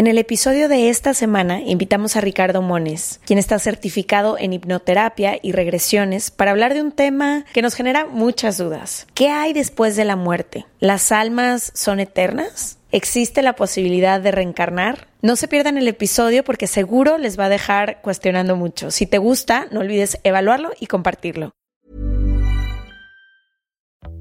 [0.00, 5.38] En el episodio de esta semana invitamos a Ricardo Mones, quien está certificado en hipnoterapia
[5.42, 9.06] y regresiones para hablar de un tema que nos genera muchas dudas.
[9.12, 10.64] ¿Qué hay después de la muerte?
[10.78, 12.78] ¿Las almas son eternas?
[12.92, 15.08] ¿Existe la posibilidad de reencarnar?
[15.20, 18.90] No se pierdan el episodio porque seguro les va a dejar cuestionando mucho.
[18.90, 21.52] Si te gusta, no olvides evaluarlo y compartirlo.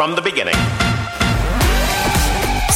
[0.00, 0.89] From the beginning.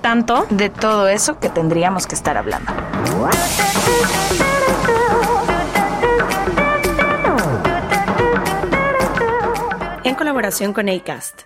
[0.00, 0.46] tanto.
[0.48, 2.72] de todo eso que tendríamos que estar hablando.
[10.04, 11.42] En colaboración con ACAST.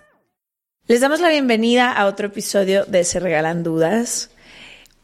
[0.85, 4.29] Les damos la bienvenida a otro episodio de Se Regalan Dudas.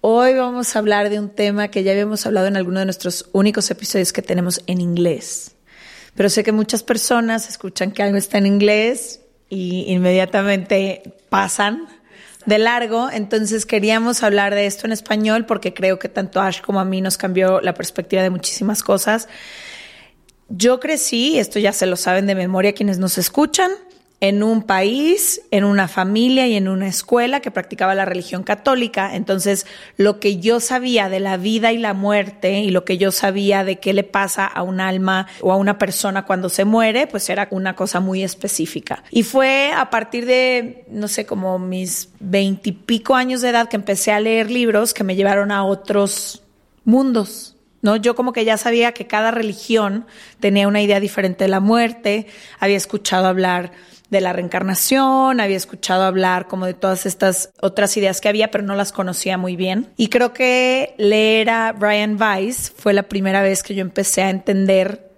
[0.02, 3.30] Hoy vamos a hablar de un tema que ya habíamos hablado en alguno de nuestros
[3.34, 5.56] únicos episodios que tenemos en inglés.
[6.14, 11.88] Pero sé que muchas personas escuchan que algo está en inglés y inmediatamente pasan
[12.46, 16.80] de largo, entonces queríamos hablar de esto en español porque creo que tanto Ash como
[16.80, 19.28] a mí nos cambió la perspectiva de muchísimas cosas.
[20.50, 23.72] Yo crecí, esto ya se lo saben de memoria quienes nos escuchan,
[24.24, 29.18] en un país, en una familia y en una escuela que practicaba la religión católica.
[29.18, 29.66] Entonces,
[29.98, 33.66] lo que yo sabía de la vida y la muerte y lo que yo sabía
[33.66, 37.30] de qué le pasa a un alma o a una persona cuando se muere, pues
[37.30, 39.04] era una cosa muy específica.
[39.12, 44.14] Y fue a partir de, no sé, como mis veintipico años de edad que empecé
[44.14, 46.44] a leer libros que me llevaron a otros
[46.86, 47.58] mundos.
[47.82, 47.98] ¿no?
[47.98, 50.06] Yo como que ya sabía que cada religión
[50.40, 52.28] tenía una idea diferente de la muerte,
[52.62, 53.74] había escuchado hablar
[54.14, 58.64] de la reencarnación, había escuchado hablar como de todas estas otras ideas que había, pero
[58.64, 59.92] no las conocía muy bien.
[59.98, 64.30] Y creo que leer a Brian Weiss fue la primera vez que yo empecé a
[64.30, 65.12] entender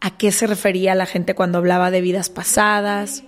[0.00, 3.24] a qué se refería la gente cuando hablaba de vidas pasadas.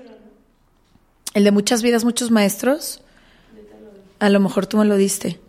[1.34, 3.02] El de muchas vidas, muchos maestros.
[4.20, 5.40] A lo mejor tú me lo diste.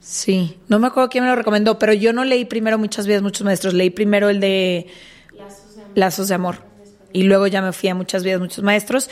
[0.00, 3.22] Sí, no me acuerdo quién me lo recomendó, pero yo no leí primero Muchas vidas,
[3.22, 4.86] muchos maestros, leí primero el de
[5.94, 6.67] Lazos de Amor.
[7.12, 9.10] Y luego ya me fui a Muchas vidas, muchos maestros.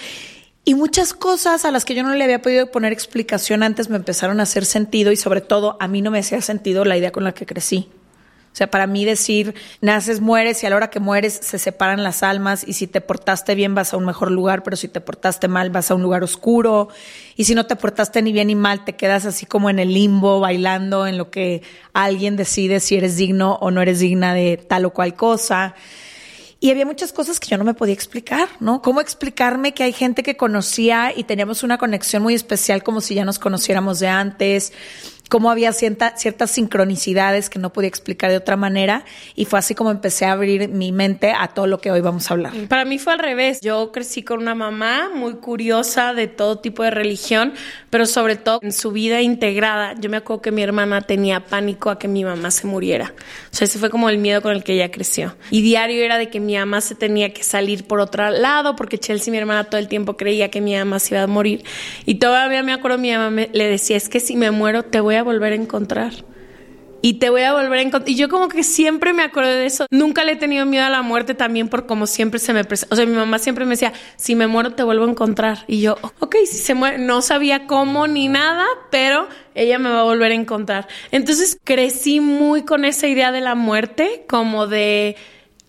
[0.65, 3.97] Y muchas cosas a las que yo no le había podido poner explicación antes me
[3.97, 7.13] empezaron a hacer sentido y sobre todo a mí no me hacía sentido la idea
[7.13, 7.89] con la que crecí.
[8.57, 12.03] O sea, para mí decir, naces, mueres y a la hora que mueres se separan
[12.03, 15.03] las almas y si te portaste bien vas a un mejor lugar, pero si te
[15.03, 16.89] portaste mal vas a un lugar oscuro
[17.37, 19.93] y si no te portaste ni bien ni mal te quedas así como en el
[19.93, 21.61] limbo bailando en lo que
[21.93, 25.75] alguien decide si eres digno o no eres digna de tal o cual cosa.
[26.59, 28.81] Y había muchas cosas que yo no me podía explicar, ¿no?
[28.81, 33.15] ¿Cómo explicarme que hay gente que conocía y teníamos una conexión muy especial como si
[33.15, 34.73] ya nos conociéramos de antes?
[35.29, 39.75] Cómo había cierta, ciertas sincronicidades que no podía explicar de otra manera y fue así
[39.75, 42.53] como empecé a abrir mi mente a todo lo que hoy vamos a hablar.
[42.69, 43.61] Para mí fue al revés.
[43.61, 47.53] Yo crecí con una mamá muy curiosa de todo tipo de religión,
[47.91, 49.95] pero sobre todo en su vida integrada.
[49.99, 53.15] Yo me acuerdo que mi hermana tenía pánico a que mi mamá se muriera.
[53.53, 55.37] O sea, ese fue como el miedo con el que ella creció.
[55.51, 58.99] Y diario era de que mi mamá se tenía que salir por otro lado porque
[58.99, 61.65] Chelsea, mi hermana, todo el tiempo creía que mi mamá se iba a morir.
[62.05, 65.01] Y todavía me acuerdo, mi mamá me, le decía, es que si me muero te
[65.01, 66.13] voy a volver a encontrar.
[67.03, 68.09] y te voy a volver a encontrar.
[68.09, 69.87] Y yo como que siempre me acuerdo de eso.
[69.91, 72.95] Nunca le he tenido miedo a la muerte también por como siempre se me presenta.
[72.95, 75.59] O sea, mi mamá siempre me decía, si me muero te vuelvo a encontrar.
[75.69, 80.01] Y yo, ok, si se muere, no sabía cómo ni nada, pero ella me va
[80.01, 80.89] a volver a encontrar.
[81.13, 85.17] Entonces crecí muy con esa idea de la muerte, como de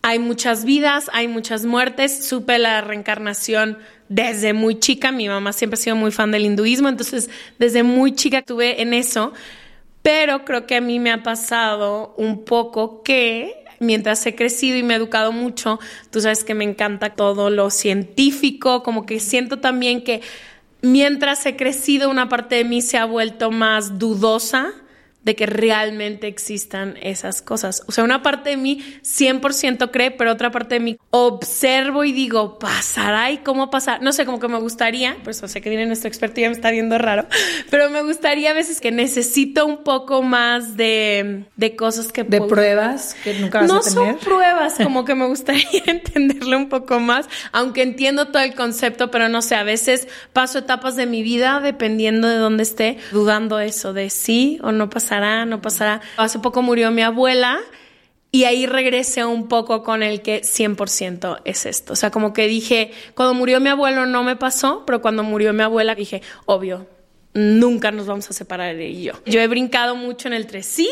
[0.02, 2.26] hay muchas vidas, hay muchas muertes.
[2.26, 3.78] Supe la reencarnación
[4.10, 5.12] desde muy chica.
[5.12, 8.94] Mi mamá siempre ha sido muy fan del hinduismo, entonces desde muy chica estuve en
[8.94, 9.34] eso.
[10.02, 14.84] Pero creo que a mí me ha pasado un poco que mientras he crecido y
[14.84, 15.80] me he educado mucho,
[16.12, 20.22] tú sabes que me encanta todo lo científico, como que siento también que
[20.82, 24.74] mientras he crecido una parte de mí se ha vuelto más dudosa
[25.28, 27.84] de que realmente existan esas cosas.
[27.86, 32.14] O sea, una parte de mí 100% cree, pero otra parte de mí observo y
[32.14, 34.02] digo, ¿pasará y cómo pasar?
[34.02, 36.56] No sé, como que me gustaría, pues sé que viene nuestro experto y ya me
[36.56, 37.26] está viendo raro,
[37.70, 42.24] pero me gustaría a veces que necesito un poco más de, de cosas que...
[42.24, 43.94] De pruebas que nunca vas no a tener.
[43.94, 49.12] son pruebas, como que me gustaría entenderlo un poco más, aunque entiendo todo el concepto,
[49.12, 53.60] pero no sé, a veces paso etapas de mi vida dependiendo de dónde esté, dudando
[53.60, 54.90] eso de sí o no
[55.46, 56.02] no pasará.
[56.18, 57.60] Hace poco murió mi abuela
[58.32, 61.94] y ahí regresé un poco con el que 100% es esto.
[61.94, 65.54] O sea, como que dije, cuando murió mi abuelo no me pasó, pero cuando murió
[65.54, 66.88] mi abuela dije, obvio,
[67.34, 69.14] nunca nos vamos a separar ella y yo.
[69.26, 70.90] Yo he brincado mucho en el 3, sí,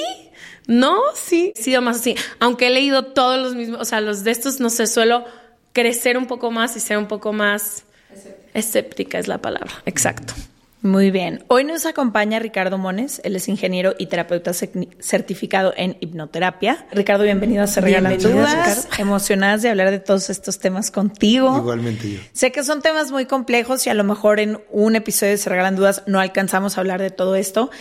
[0.67, 2.15] no, sí, he sido más así.
[2.39, 5.25] Aunque he leído todos los mismos, o sea, los de estos, no sé, suelo
[5.73, 7.83] crecer un poco más y ser un poco más
[8.53, 10.33] escéptica es la palabra, exacto.
[10.85, 11.43] Muy bien.
[11.47, 13.19] Hoy nos acompaña Ricardo Mones.
[13.23, 16.85] Él es ingeniero y terapeuta certificado en hipnoterapia.
[16.91, 18.87] Ricardo, bienvenido a Se Regalan Dudas.
[18.99, 21.57] Emocionadas de hablar de todos estos temas contigo.
[21.57, 22.19] Igualmente yo.
[22.33, 25.49] Sé que son temas muy complejos y a lo mejor en un episodio de Se
[25.49, 27.71] Regalan Dudas no alcanzamos a hablar de todo esto.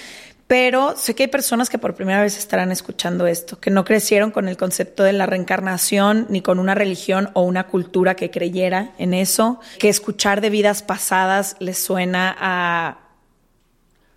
[0.46, 4.30] Pero sé que hay personas que por primera vez estarán escuchando esto, que no crecieron
[4.30, 8.90] con el concepto de la reencarnación, ni con una religión o una cultura que creyera
[8.98, 12.98] en eso, que escuchar de vidas pasadas les suena a...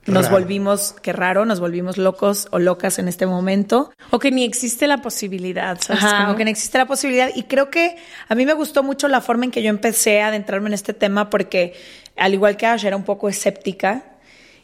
[0.06, 3.92] Nos volvimos, qué raro, nos volvimos locos o locas en este momento.
[4.10, 6.02] O que ni existe la posibilidad, ¿sabes?
[6.02, 7.30] Ajá, o que ni existe la posibilidad.
[7.36, 7.98] Y creo que
[8.30, 10.94] a mí me gustó mucho la forma en que yo empecé a adentrarme en este
[10.94, 11.74] tema porque,
[12.16, 14.17] al igual que Ash, era un poco escéptica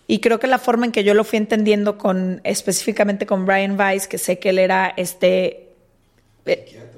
[0.08, 3.80] y creo que la forma en que yo lo fui entendiendo con específicamente con Brian
[3.80, 5.70] Weiss, que sé que él era este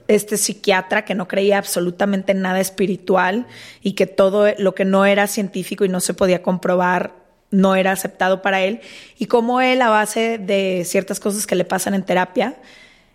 [0.07, 3.45] este psiquiatra que no creía absolutamente en nada espiritual
[3.81, 7.13] y que todo lo que no era científico y no se podía comprobar
[7.51, 8.81] no era aceptado para él
[9.17, 12.55] y cómo él a base de ciertas cosas que le pasan en terapia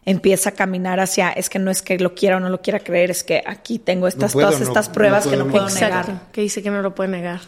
[0.05, 2.81] empieza a caminar hacia es que no es que lo quiera o no lo quiera
[2.81, 6.29] creer, es que aquí tengo estas todas estas pruebas que no puedo negar.
[6.33, 7.41] Que dice que no lo puede negar.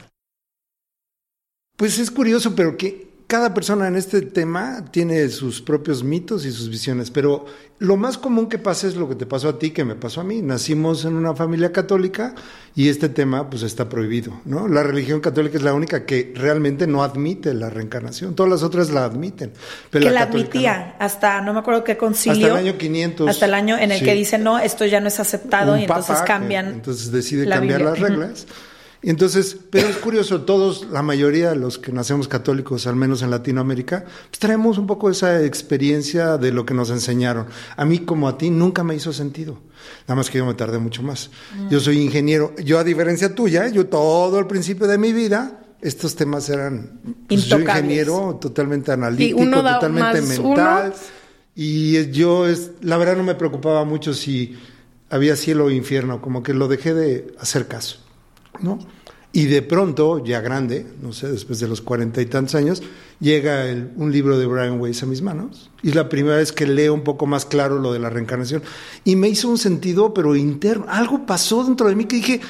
[1.76, 6.52] Pues es curioso, pero que cada persona en este tema tiene sus propios mitos y
[6.52, 7.46] sus visiones, pero
[7.78, 10.20] lo más común que pasa es lo que te pasó a ti, que me pasó
[10.20, 10.42] a mí.
[10.42, 12.34] Nacimos en una familia católica
[12.76, 14.68] y este tema pues está prohibido, ¿no?
[14.68, 18.90] La religión católica es la única que realmente no admite la reencarnación, todas las otras
[18.90, 19.54] la admiten.
[19.88, 22.48] Pero que la, admitía hasta, no me acuerdo qué concilio.
[22.48, 23.28] Hasta el año 500.
[23.30, 26.18] Hasta el año en el que dice no, esto ya no es aceptado y entonces
[26.26, 26.66] cambian.
[26.66, 28.46] entonces decide cambiar las reglas.
[29.04, 33.22] Y entonces, pero es curioso, todos, la mayoría de los que nacemos católicos, al menos
[33.22, 37.46] en Latinoamérica, pues traemos un poco esa experiencia de lo que nos enseñaron.
[37.76, 39.58] A mí como a ti nunca me hizo sentido.
[40.02, 41.30] Nada más que yo me tardé mucho más.
[41.68, 42.54] Yo soy ingeniero.
[42.64, 47.00] Yo a diferencia tuya, yo todo el principio de mi vida, estos temas eran...
[47.26, 50.94] Pues, yo ingeniero totalmente analítico, totalmente mental.
[51.56, 54.56] Y yo, es, la verdad, no me preocupaba mucho si
[55.10, 57.98] había cielo o infierno, como que lo dejé de hacer caso.
[58.60, 58.78] ¿no?
[59.34, 62.82] Y de pronto, ya grande, no sé, después de los cuarenta y tantos años,
[63.18, 63.64] llega
[63.96, 65.70] un libro de Brian Weiss a mis manos.
[65.82, 68.62] Y es la primera vez que leo un poco más claro lo de la reencarnación.
[69.04, 70.84] Y me hizo un sentido, pero interno.
[70.86, 72.40] Algo pasó dentro de mí que dije,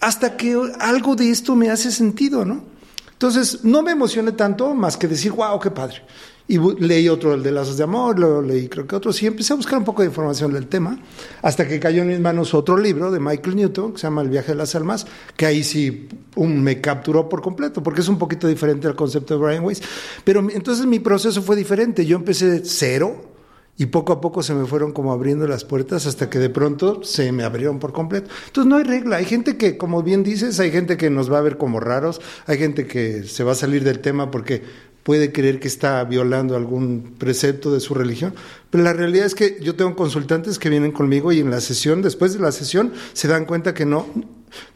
[0.00, 2.64] hasta que algo de esto me hace sentido, ¿no?
[3.12, 6.02] Entonces, no me emocioné tanto más que decir, wow, qué padre.
[6.48, 9.52] Y leí otro, el de Lazos de Amor, lo leí creo que otro, y empecé
[9.52, 10.98] a buscar un poco de información del tema,
[11.40, 14.28] hasta que cayó en mis manos otro libro de Michael Newton, que se llama El
[14.28, 15.06] viaje de las almas,
[15.36, 19.44] que ahí sí me capturó por completo, porque es un poquito diferente al concepto de
[19.44, 19.82] Brian Weiss.
[20.24, 23.32] Pero entonces mi proceso fue diferente, yo empecé cero,
[23.78, 27.02] y poco a poco se me fueron como abriendo las puertas hasta que de pronto
[27.04, 28.28] se me abrieron por completo.
[28.46, 29.16] Entonces no hay regla.
[29.16, 32.20] Hay gente que, como bien dices, hay gente que nos va a ver como raros,
[32.46, 34.62] hay gente que se va a salir del tema porque
[35.02, 38.34] puede creer que está violando algún precepto de su religión,
[38.70, 42.02] pero la realidad es que yo tengo consultantes que vienen conmigo y en la sesión,
[42.02, 44.06] después de la sesión, se dan cuenta que no,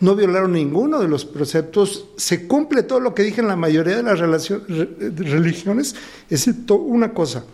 [0.00, 3.96] no violaron ninguno de los preceptos, se cumple todo lo que dije en la mayoría
[3.96, 5.94] de las religiones,
[6.28, 7.44] excepto una cosa,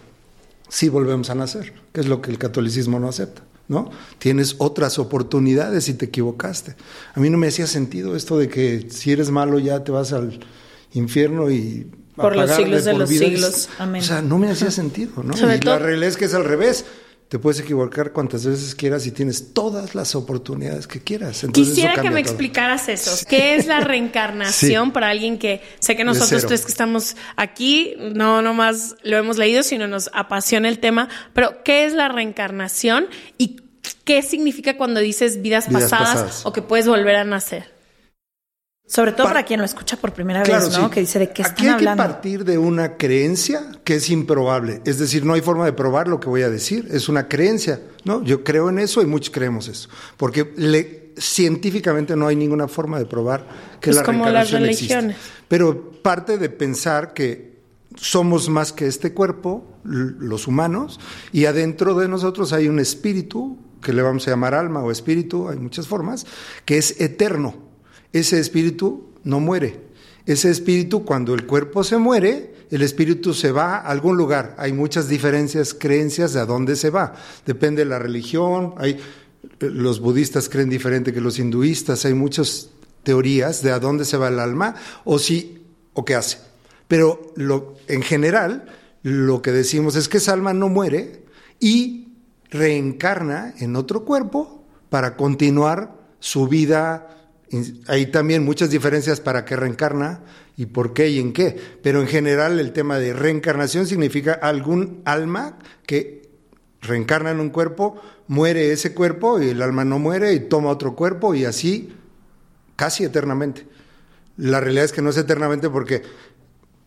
[0.69, 3.43] sí volvemos a nacer, que es lo que el catolicismo no acepta.
[3.69, 3.91] ¿no?
[4.19, 6.75] Tienes otras oportunidades si te equivocaste.
[7.15, 10.13] A mí no me hacía sentido esto de que si eres malo ya te vas
[10.13, 10.41] al
[10.93, 11.87] infierno y
[12.23, 13.69] por los siglos de, los siglos.
[13.79, 14.03] Amén.
[14.03, 15.35] O sea, no me hacía sentido, ¿no?
[15.37, 16.87] y la realidad es que es al revés.
[17.33, 21.47] Te puedes equivocar cuantas veces quieras y tienes todas las oportunidades que quieras.
[21.51, 23.25] Quisiera que me explicaras eso.
[23.27, 28.43] ¿Qué es la reencarnación para alguien que sé que nosotros tres que estamos aquí no
[28.43, 33.07] nomás lo hemos leído, sino nos apasiona el tema, pero ¿qué es la reencarnación
[33.39, 33.63] y
[34.05, 37.73] qué significa cuando dices vidas, pasadas, o que puedes volver a nacer?
[38.87, 40.91] Sobre todo para quien lo escucha por primera vez, ¿no?
[40.91, 42.03] Que dice de qué están Aquí hay hablando.
[42.03, 44.83] que partir de una creencia que es improbable.
[44.85, 46.89] Es decir, no hay forma de probar lo que voy a decir.
[46.91, 48.23] Es una creencia, ¿no?
[48.23, 49.89] Yo creo en eso y muchos creemos eso.
[50.17, 53.47] Porque le, científicamente no hay ninguna forma de probar
[53.81, 55.17] que la como las religiones.
[55.49, 57.63] Pero parte de pensar que
[57.97, 61.01] somos más que este cuerpo, los humanos,
[61.33, 65.49] y adentro de nosotros hay un espíritu, que le vamos a llamar alma o espíritu,
[65.49, 66.27] hay muchas formas,
[66.65, 67.72] que es eterno
[68.13, 69.81] ese espíritu no muere.
[70.27, 74.55] Ese espíritu, cuando el cuerpo se muere, el espíritu se va a algún lugar.
[74.59, 77.15] Hay muchas diferencias, creencias de a dónde se va.
[77.45, 78.75] Depende de la religión.
[78.79, 78.99] Hay,
[79.61, 82.05] los budistas creen diferente que los hinduistas.
[82.05, 82.71] Hay muchas
[83.03, 86.39] teorías de a dónde se va el alma o si o qué hace.
[86.89, 87.35] Pero
[87.89, 88.67] en general,
[89.03, 91.25] lo que decimos es que esa alma no muere
[91.59, 92.15] y
[92.51, 97.22] reencarna en otro cuerpo para continuar su vida
[97.87, 100.21] hay también muchas diferencias para qué reencarna
[100.57, 105.03] y por qué y en qué, pero en general el tema de reencarnación significa algún
[105.05, 106.31] alma que
[106.81, 110.95] reencarna en un cuerpo, muere ese cuerpo y el alma no muere y toma otro
[110.95, 111.95] cuerpo y así
[112.77, 113.67] casi eternamente.
[114.37, 116.03] La realidad es que no es eternamente porque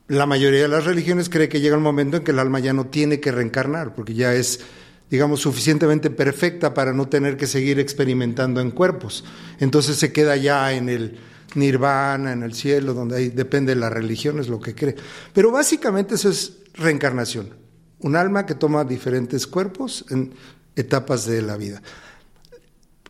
[0.07, 2.73] la mayoría de las religiones cree que llega un momento en que el alma ya
[2.73, 4.61] no tiene que reencarnar, porque ya es
[5.09, 9.23] digamos, suficientemente perfecta para no tener que seguir experimentando en cuerpos.
[9.59, 11.19] Entonces se queda ya en el
[11.55, 14.95] nirvana, en el cielo, donde ahí depende de la religión, es lo que cree.
[15.33, 17.55] Pero básicamente eso es reencarnación,
[17.99, 20.33] un alma que toma diferentes cuerpos en
[20.75, 21.81] etapas de la vida.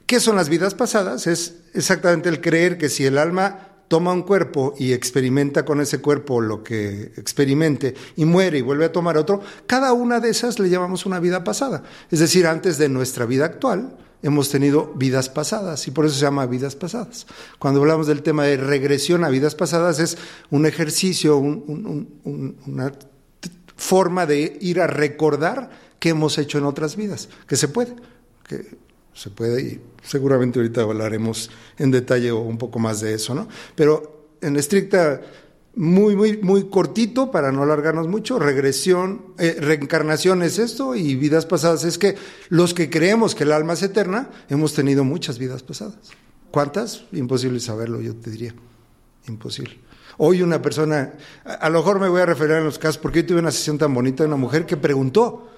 [0.05, 1.25] ¿Qué son las vidas pasadas?
[1.25, 5.99] Es exactamente el creer que si el alma toma un cuerpo y experimenta con ese
[5.99, 10.59] cuerpo lo que experimente y muere y vuelve a tomar otro, cada una de esas
[10.59, 11.83] le llamamos una vida pasada.
[12.09, 16.21] Es decir, antes de nuestra vida actual hemos tenido vidas pasadas y por eso se
[16.21, 17.27] llama vidas pasadas.
[17.59, 20.17] Cuando hablamos del tema de regresión a vidas pasadas es
[20.49, 22.91] un ejercicio, una
[23.75, 27.95] forma de ir a recordar qué hemos hecho en otras vidas, que se puede,
[29.15, 33.47] se puede y seguramente ahorita hablaremos en detalle o un poco más de eso, ¿no?
[33.73, 35.21] Pero en estricta,
[35.75, 41.45] muy, muy, muy cortito para no alargarnos mucho, regresión, eh, reencarnación es esto y vidas
[41.45, 42.15] pasadas es que
[42.49, 46.11] los que creemos que el alma es eterna hemos tenido muchas vidas pasadas.
[46.51, 47.03] ¿Cuántas?
[47.11, 48.55] Imposible saberlo, yo te diría.
[49.27, 49.77] Imposible.
[50.17, 53.25] Hoy una persona, a, lo mejor me voy a referir a los casos, porque hoy
[53.25, 55.49] tuve una sesión tan bonita de una mujer que preguntó,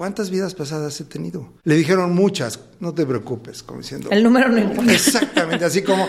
[0.00, 1.52] ¿Cuántas vidas pasadas he tenido?
[1.62, 4.08] Le dijeron muchas, no te preocupes, como diciendo.
[4.10, 4.90] El número no importa.
[4.90, 6.08] Exactamente, así como,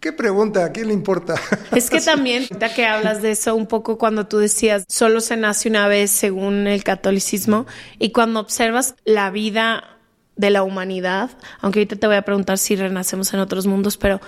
[0.00, 0.64] ¿qué pregunta?
[0.64, 1.36] ¿A quién le importa?
[1.70, 5.36] Es que también, ahorita que hablas de eso un poco cuando tú decías, solo se
[5.36, 7.66] nace una vez según el catolicismo,
[8.00, 9.96] y cuando observas la vida
[10.34, 11.30] de la humanidad,
[11.60, 14.20] aunque ahorita te voy a preguntar si renacemos en otros mundos, pero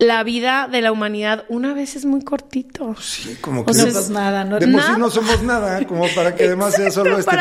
[0.00, 2.96] la vida de la humanidad una vez es muy cortito.
[2.98, 6.34] Sí, como que no, pues nada, no, de por sí no somos nada, como para
[6.34, 7.36] que además sea solo este,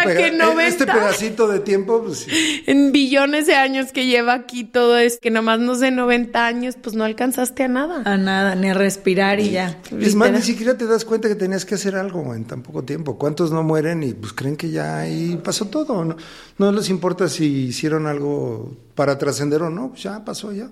[0.67, 2.03] este, pedacito de tiempo.
[2.03, 2.27] Pues
[2.67, 6.75] En billones de años que lleva aquí todo es que nomás no sé 90 años,
[6.81, 8.01] pues no alcanzaste a nada.
[8.03, 9.79] A nada, ni a respirar y ya.
[9.97, 12.83] Es más, ni siquiera te das cuenta que tenías que hacer algo en tan poco
[12.83, 13.17] tiempo.
[13.17, 16.03] ¿Cuántos no mueren y pues creen que ya ahí pasó todo?
[16.03, 16.17] No,
[16.57, 20.69] no les importa si hicieron algo para trascender o no, pues ya pasó ya.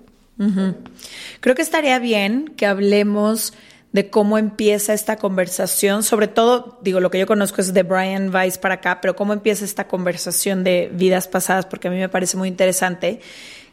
[1.40, 3.52] Creo que estaría bien que hablemos
[3.92, 8.34] de cómo empieza esta conversación, sobre todo, digo, lo que yo conozco es de Brian
[8.34, 12.08] Weiss para acá, pero cómo empieza esta conversación de vidas pasadas, porque a mí me
[12.08, 13.20] parece muy interesante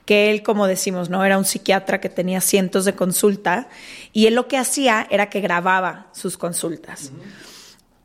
[0.05, 3.67] que él, como decimos, no era un psiquiatra que tenía cientos de consulta
[4.13, 7.11] y él lo que hacía era que grababa sus consultas.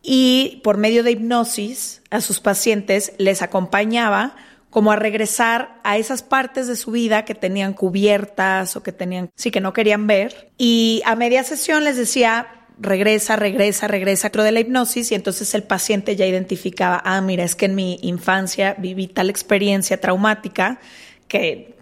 [0.02, 4.34] Y por medio de hipnosis a sus pacientes les acompañaba
[4.70, 9.30] como a regresar a esas partes de su vida que tenían cubiertas o que tenían,
[9.34, 10.52] sí, que no querían ver.
[10.56, 12.46] Y a media sesión les decía,
[12.78, 17.44] regresa, regresa, regresa dentro de la hipnosis y entonces el paciente ya identificaba, ah, mira,
[17.44, 20.80] es que en mi infancia viví tal experiencia traumática
[21.28, 21.76] que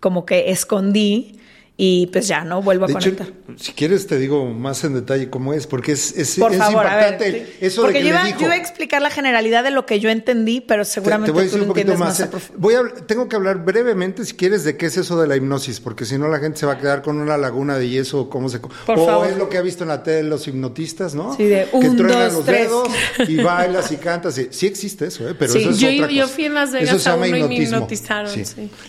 [0.00, 1.38] como que escondí
[1.76, 3.28] y pues ya no vuelvo a hecho, conectar.
[3.56, 6.86] si quieres te digo más en detalle cómo es, porque es, es, Por es favor,
[6.86, 7.14] a ver.
[7.14, 8.38] impactante eso Porque de que yo le iba, dijo.
[8.40, 11.32] yo iba a explicar la generalidad de lo que yo entendí, pero Te- seguramente te
[11.32, 12.20] voy a decir un poquito entiendes más.
[12.20, 12.28] más.
[12.28, 15.26] a profu- Voy a, tengo que hablar brevemente, si quieres, de qué es eso de
[15.26, 17.88] la hipnosis, porque si no la gente se va a quedar con una laguna de
[17.88, 18.58] yeso, cómo se...
[18.60, 19.26] Por o favor.
[19.28, 21.34] es lo que ha visto en la tele los hipnotistas, ¿no?
[21.36, 22.68] Sí, de que un, truenan dos, los tres.
[22.68, 22.88] dedos
[23.28, 24.36] y bailas y cantas.
[24.38, 25.34] y- Sí existe eso, ¿eh?
[25.38, 25.60] Pero Sí.
[25.60, 26.34] eso es Yo, otra yo cosa.
[26.34, 27.76] fui en Las Eso Vegas se a llama uno y me hipnotismo.
[27.78, 28.30] hipnotizaron.
[28.32, 28.44] Sí.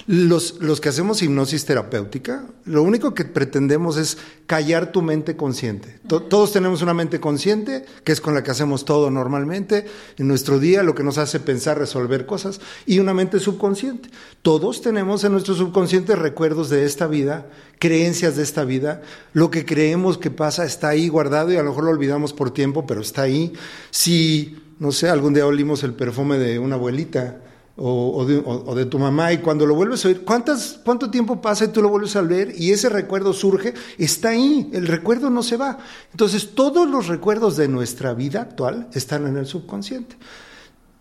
[0.07, 5.99] Los, los que hacemos hipnosis terapéutica, lo único que pretendemos es callar tu mente consciente.
[6.07, 9.85] To- todos tenemos una mente consciente, que es con la que hacemos todo normalmente
[10.17, 14.09] en nuestro día, lo que nos hace pensar, resolver cosas, y una mente subconsciente.
[14.41, 17.47] Todos tenemos en nuestro subconsciente recuerdos de esta vida,
[17.79, 19.01] creencias de esta vida,
[19.33, 22.51] lo que creemos que pasa está ahí guardado y a lo mejor lo olvidamos por
[22.51, 23.53] tiempo, pero está ahí.
[23.91, 27.39] Si, no sé, algún día olimos el perfume de una abuelita,
[27.75, 31.69] o, de, tu mamá y cuando lo vuelves a oír, ¿cuántas, ¿cuánto tiempo pasa y
[31.69, 33.73] tú lo vuelves a ver y ese recuerdo surge?
[33.97, 35.79] Está ahí, el recuerdo no se va.
[36.11, 40.17] Entonces todos los recuerdos de nuestra vida actual están en el subconsciente.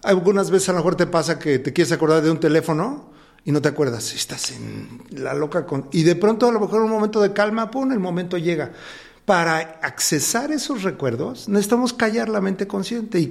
[0.02, 3.12] Algunas veces a lo mejor te pasa que te quieres acordar de un teléfono
[3.44, 5.88] y no te acuerdas, estás en la loca con...
[5.92, 8.72] Y de pronto a lo mejor un momento de calma, ¡pum!, el momento llega.
[9.26, 13.28] Para accesar esos recuerdos necesitamos callar la mente consciente y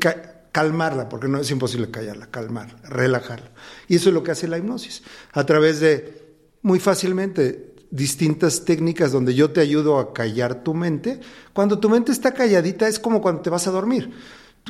[0.52, 3.52] calmarla, porque no es imposible callarla, calmarla, relajarla.
[3.88, 6.22] Y eso es lo que hace la hipnosis, a través de,
[6.62, 11.20] muy fácilmente, distintas técnicas donde yo te ayudo a callar tu mente.
[11.54, 14.12] Cuando tu mente está calladita es como cuando te vas a dormir.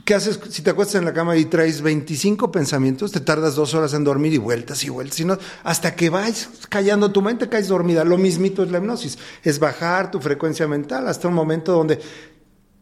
[0.06, 3.12] ¿Qué haces si te acuestas en la cama y traes 25 pensamientos?
[3.12, 5.20] Te tardas dos horas en dormir y vueltas y vueltas.
[5.26, 8.04] No, hasta que vas callando tu mente, caes dormida.
[8.06, 9.20] Lo mismito es la hipnosis.
[9.44, 12.00] Es bajar tu frecuencia mental hasta un momento donde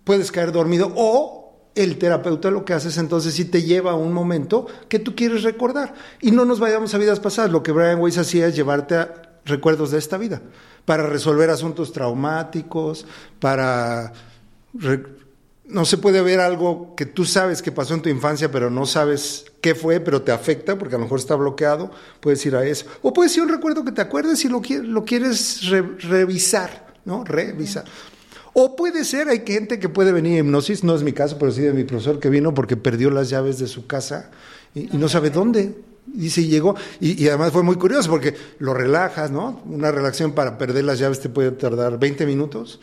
[0.04, 1.39] puedes caer dormido o
[1.84, 5.16] el terapeuta lo que hace es entonces sí te lleva a un momento que tú
[5.16, 5.94] quieres recordar.
[6.22, 7.52] Y no nos vayamos a vidas pasadas.
[7.52, 10.42] Lo que Brian Weiss hacía es llevarte a recuerdos de esta vida
[10.86, 13.06] para resolver asuntos traumáticos,
[13.40, 14.12] para...
[15.66, 18.86] no se puede ver algo que tú sabes que pasó en tu infancia, pero no
[18.86, 22.66] sabes qué fue, pero te afecta porque a lo mejor está bloqueado, puedes ir a
[22.66, 22.86] eso.
[23.04, 26.88] O puede ser un recuerdo que te acuerdes y lo, qui- lo quieres re- revisar,
[27.06, 27.24] ¿no?
[27.24, 27.86] Revisar.
[28.54, 31.52] O puede ser, hay gente que puede venir a hipnosis, no es mi caso, pero
[31.52, 34.32] sí de mi profesor que vino porque perdió las llaves de su casa
[34.74, 35.76] y, y no sabe dónde.
[36.08, 39.62] Dice, y llegó, y, y además fue muy curioso porque lo relajas, ¿no?
[39.66, 42.80] Una relajación para perder las llaves te puede tardar 20 minutos.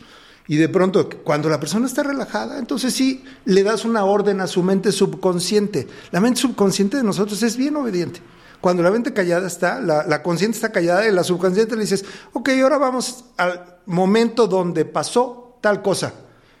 [0.47, 4.47] Y de pronto, cuando la persona está relajada, entonces sí le das una orden a
[4.47, 5.87] su mente subconsciente.
[6.11, 8.21] La mente subconsciente de nosotros es bien obediente.
[8.61, 12.05] Cuando la mente callada está, la, la consciente está callada y la subconsciente le dices,
[12.31, 16.13] ok, ahora vamos al momento donde pasó tal cosa.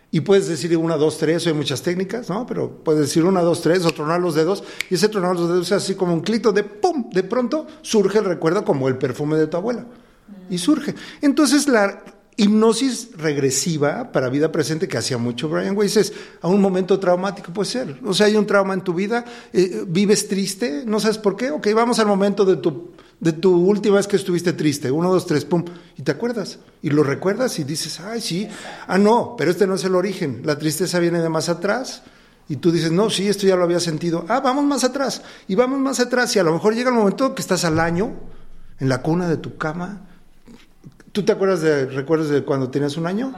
[0.09, 2.45] Y puedes decir una, dos, tres, hay muchas técnicas, ¿no?
[2.45, 5.67] Pero puedes decir una, dos, tres, o tronar los dedos, y ese tronar los dedos
[5.67, 9.37] es así como un clito de pum, de pronto surge el recuerdo como el perfume
[9.37, 9.85] de tu abuela.
[10.49, 10.95] Y surge.
[11.21, 12.03] Entonces la
[12.37, 17.51] hipnosis regresiva para vida presente que hacía mucho Brian Weiss es a un momento traumático
[17.51, 17.99] puede ser.
[18.05, 21.49] O sea, hay un trauma en tu vida, eh, vives triste, no sabes por qué,
[21.49, 25.25] ok, vamos al momento de tu, de tu última vez que estuviste triste, uno, dos,
[25.25, 25.65] tres, pum,
[25.97, 28.47] y te acuerdas, y lo recuerdas y dices, ay, sí,
[28.87, 32.03] ah, no, pero este no es el origen, la tristeza viene de más atrás.
[32.49, 34.23] Y tú dices, no, sí, esto ya lo había sentido.
[34.29, 35.21] Ah, vamos más atrás.
[35.49, 36.33] Y vamos más atrás.
[36.33, 38.13] Y a lo mejor llega el momento que estás al año,
[38.79, 40.07] en la cuna de tu cama,
[41.17, 43.33] ¿Tú te acuerdas de recuerdos de cuando tenías un año?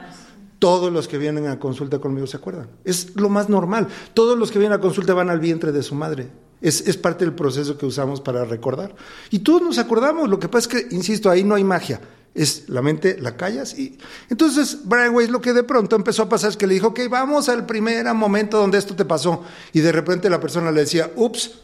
[0.59, 2.67] Todos los que vienen a consulta conmigo se acuerdan.
[2.83, 3.87] Es lo más normal.
[4.13, 6.29] Todos los que vienen a consulta van al vientre de su madre.
[6.61, 8.95] Es, es parte del proceso que usamos para recordar.
[9.29, 10.29] Y todos nos acordamos.
[10.29, 12.01] Lo que pasa es que, insisto, ahí no hay magia.
[12.35, 13.77] Es la mente, la callas.
[13.77, 13.97] Y...
[14.29, 17.01] Entonces, Brian Weiss lo que de pronto empezó a pasar es que le dijo, ok,
[17.09, 19.43] vamos al primer momento donde esto te pasó.
[19.73, 21.59] Y de repente la persona le decía, ups,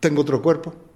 [0.00, 0.87] tengo otro cuerpo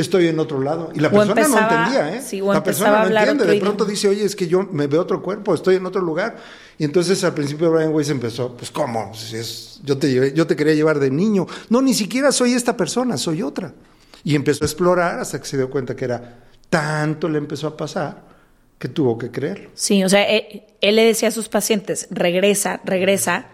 [0.00, 0.90] estoy en otro lado.
[0.94, 2.22] Y la persona empezaba- no entendía, ¿eh?
[2.24, 3.44] sí, la persona no entiende.
[3.46, 3.90] De pronto idioma.
[3.90, 6.36] dice, oye, es que yo me veo otro cuerpo, estoy en otro lugar.
[6.78, 9.12] Y entonces al principio Brian Weiss empezó, pues ¿cómo?
[9.14, 11.46] Si es- yo, te llevé- yo te quería llevar de niño.
[11.68, 13.72] No, ni siquiera soy esta persona, soy otra.
[14.24, 16.38] Y empezó a explorar hasta que se dio cuenta que era
[16.70, 18.22] tanto le empezó a pasar
[18.78, 19.70] que tuvo que creerlo.
[19.74, 23.46] Sí, o sea, él, él le decía a sus pacientes, regresa, regresa,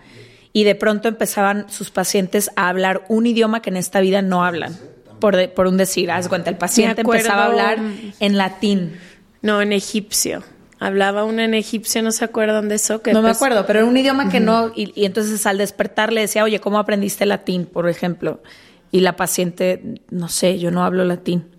[0.52, 4.44] y de pronto empezaban sus pacientes a hablar un idioma que en esta vida no
[4.44, 4.78] hablan.
[5.24, 7.78] Por, de- por un decir, haz cuenta, el paciente empezaba a hablar
[8.20, 8.98] en latín.
[9.40, 10.42] No, en egipcio.
[10.80, 13.00] Hablaba una en egipcio, ¿no se acuerdan de eso?
[13.00, 15.56] Que No me pues- acuerdo, pero era un idioma que no, y, y entonces al
[15.56, 18.42] despertar le decía, oye, ¿cómo aprendiste latín, por ejemplo?
[18.90, 21.56] Y la paciente, no sé, yo no hablo latín.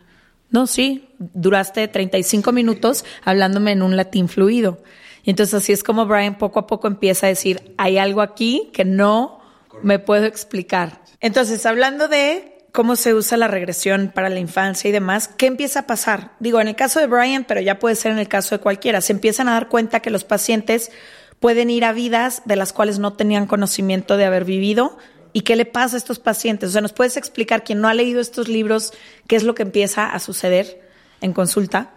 [0.52, 4.84] No, sí, duraste 35 minutos hablándome en un latín fluido.
[5.24, 8.70] Y entonces así es como Brian poco a poco empieza a decir, hay algo aquí
[8.74, 9.40] que no
[9.82, 11.02] me puedo explicar.
[11.20, 15.80] Entonces, hablando de cómo se usa la regresión para la infancia y demás, ¿qué empieza
[15.80, 16.34] a pasar?
[16.40, 19.00] Digo, en el caso de Brian, pero ya puede ser en el caso de cualquiera,
[19.00, 20.92] se empiezan a dar cuenta que los pacientes
[21.40, 24.98] pueden ir a vidas de las cuales no tenían conocimiento de haber vivido.
[25.32, 26.70] ¿Y qué le pasa a estos pacientes?
[26.70, 28.94] O sea, ¿nos puedes explicar, quien no ha leído estos libros,
[29.28, 30.82] qué es lo que empieza a suceder
[31.22, 31.92] en consulta?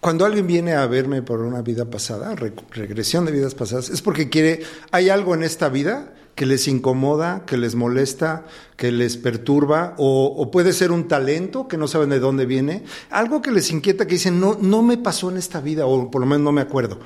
[0.00, 4.28] Cuando alguien viene a verme por una vida pasada, regresión de vidas pasadas, es porque
[4.28, 8.44] quiere, hay algo en esta vida que les incomoda, que les molesta,
[8.76, 13.40] que les perturba, o, puede ser un talento que no saben de dónde viene, algo
[13.40, 16.26] que les inquieta, que dicen, no, no me pasó en esta vida, o por lo
[16.26, 16.98] menos no me acuerdo.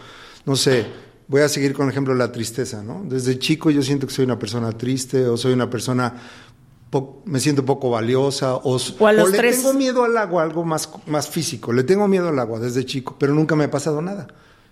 [0.47, 0.87] No sé,
[1.27, 3.03] voy a seguir con el ejemplo de la tristeza, ¿no?
[3.05, 6.15] Desde chico yo siento que soy una persona triste, o soy una persona
[7.27, 11.73] me siento poco valiosa o, le tengo miedo al agua, algo más, más físico.
[11.73, 14.29] Le tengo miedo al agua desde chico, pero nunca me ha pasado nada.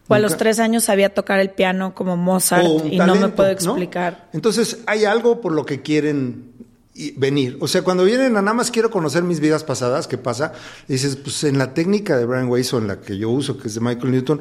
[0.08, 3.50] O a los tres años sabía tocar el piano como Mozart y no me puedo
[3.50, 4.28] explicar.
[4.32, 6.56] Entonces hay algo por lo que quieren
[7.16, 7.58] venir.
[7.60, 10.52] O sea, cuando vienen a nada más quiero conocer mis vidas pasadas, ¿qué pasa?
[10.88, 13.68] dices, pues en la técnica de Brian Weiss o en la que yo uso, que
[13.68, 14.40] es de Michael Newton,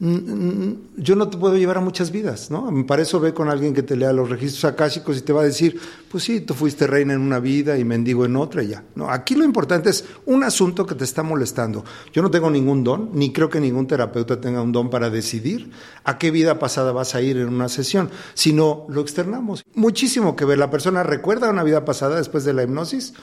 [0.00, 2.68] yo no te puedo llevar a muchas vidas, ¿no?
[2.84, 5.44] Para eso ve con alguien que te lea los registros akáshicos y te va a
[5.44, 5.80] decir,
[6.10, 8.84] pues sí, tú fuiste reina en una vida y mendigo en otra y ya.
[8.96, 11.84] No, aquí lo importante es un asunto que te está molestando.
[12.12, 15.70] Yo no tengo ningún don, ni creo que ningún terapeuta tenga un don para decidir
[16.02, 19.64] a qué vida pasada vas a ir en una sesión, sino lo externamos.
[19.74, 20.58] Muchísimo que ver.
[20.58, 23.14] La persona recuerda una vida pasada después de la hipnosis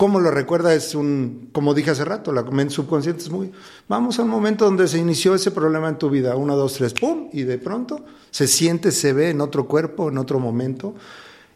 [0.00, 0.72] ¿Cómo lo recuerda?
[0.72, 3.52] Es un, como dije hace rato, la mente subconsciente es muy,
[3.86, 7.28] vamos al momento donde se inició ese problema en tu vida, uno, dos, tres, ¡pum!
[7.34, 10.94] Y de pronto se siente, se ve en otro cuerpo, en otro momento.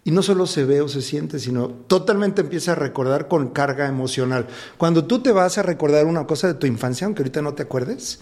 [0.04, 3.88] Y no solo se ve o se siente, sino totalmente empieza a recordar con carga
[3.88, 4.46] emocional.
[4.76, 7.62] Cuando tú te vas a recordar una cosa de tu infancia, aunque ahorita no te
[7.62, 8.20] acuerdes,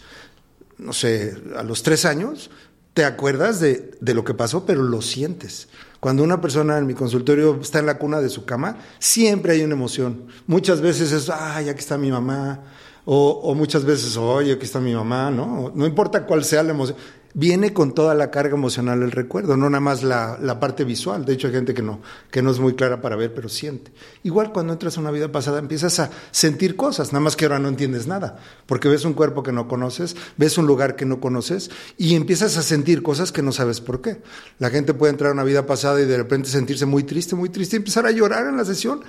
[0.78, 2.48] no sé, a los tres años,
[2.94, 5.66] te acuerdas de, de lo que pasó, pero lo sientes.
[6.02, 9.62] Cuando una persona en mi consultorio está en la cuna de su cama, siempre hay
[9.62, 10.26] una emoción.
[10.48, 12.58] Muchas veces es, ay, aquí está mi mamá.
[13.04, 15.70] O, muchas veces, oye, aquí está mi mamá, ¿no?
[15.72, 16.98] No importa cuál sea la emoción
[17.34, 21.24] viene con toda la carga emocional el recuerdo, no nada más la, la, parte visual.
[21.24, 23.92] De hecho, hay gente que no, que no es muy clara para ver, pero siente.
[24.22, 27.58] Igual cuando entras a una vida pasada empiezas a sentir cosas, nada más que ahora
[27.58, 31.20] no entiendes nada, porque ves un cuerpo que no conoces, ves un lugar que no
[31.20, 34.20] conoces y empiezas a sentir cosas que no sabes por qué.
[34.58, 37.48] La gente puede entrar a una vida pasada y de repente sentirse muy triste, muy
[37.48, 39.02] triste y empezar a llorar en la sesión.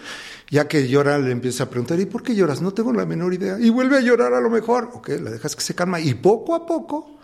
[0.50, 2.62] Ya que llora, le empieza a preguntar, ¿y por qué lloras?
[2.62, 3.58] No tengo la menor idea.
[3.60, 4.90] Y vuelve a llorar a lo mejor.
[4.94, 6.00] Ok, la dejas que se calma.
[6.00, 7.23] Y poco a poco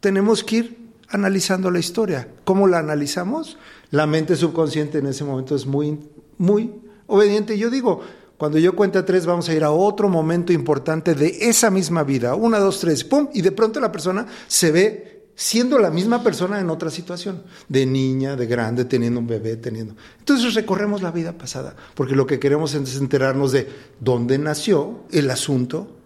[0.00, 2.28] tenemos que ir analizando la historia.
[2.44, 3.58] ¿Cómo la analizamos?
[3.90, 5.98] La mente subconsciente en ese momento es muy,
[6.36, 6.72] muy
[7.06, 7.58] obediente.
[7.58, 8.00] Yo digo,
[8.36, 12.04] cuando yo cuente a tres, vamos a ir a otro momento importante de esa misma
[12.04, 12.34] vida.
[12.34, 13.28] Una, dos, tres, ¡pum!
[13.32, 17.86] Y de pronto la persona se ve siendo la misma persona en otra situación, de
[17.86, 19.94] niña, de grande, teniendo un bebé, teniendo.
[20.18, 23.68] Entonces recorremos la vida pasada, porque lo que queremos es enterarnos de
[24.00, 25.96] dónde nació el asunto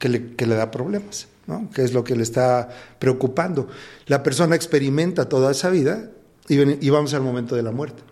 [0.00, 1.28] que le, que le da problemas
[1.72, 3.68] que es lo que le está preocupando.
[4.06, 6.10] La persona experimenta toda esa vida
[6.48, 8.02] y, vamos al momento de la muerte.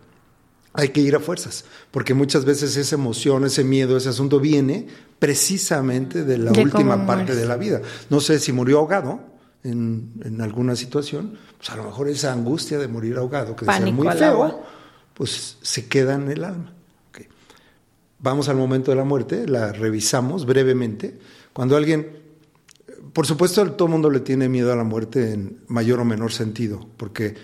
[0.74, 4.86] Hay que ir a fuerzas, porque muchas veces esa emoción, ese miedo, ese asunto viene
[5.18, 7.80] precisamente de la última parte de la vida.
[8.10, 9.20] No sé si murió ahogado
[9.64, 14.08] en, alguna situación, pues a lo mejor esa angustia de morir ahogado, que es muy
[14.16, 14.62] feo,
[15.14, 16.72] pues se queda en el alma.
[18.20, 21.18] Vamos al momento de la muerte, la revisamos brevemente.
[21.52, 22.18] Cuando alguien
[23.18, 26.30] por supuesto, todo el mundo le tiene miedo a la muerte en mayor o menor
[26.30, 27.34] sentido, porque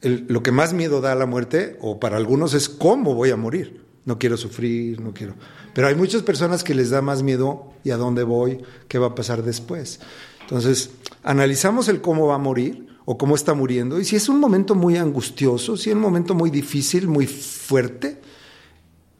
[0.00, 3.36] lo que más miedo da a la muerte, o para algunos, es cómo voy a
[3.36, 3.82] morir.
[4.06, 5.34] No quiero sufrir, no quiero.
[5.74, 9.08] Pero hay muchas personas que les da más miedo y a dónde voy, qué va
[9.08, 10.00] a pasar después.
[10.40, 14.40] Entonces, analizamos el cómo va a morir o cómo está muriendo, y si es un
[14.40, 18.22] momento muy angustioso, si es un momento muy difícil, muy fuerte,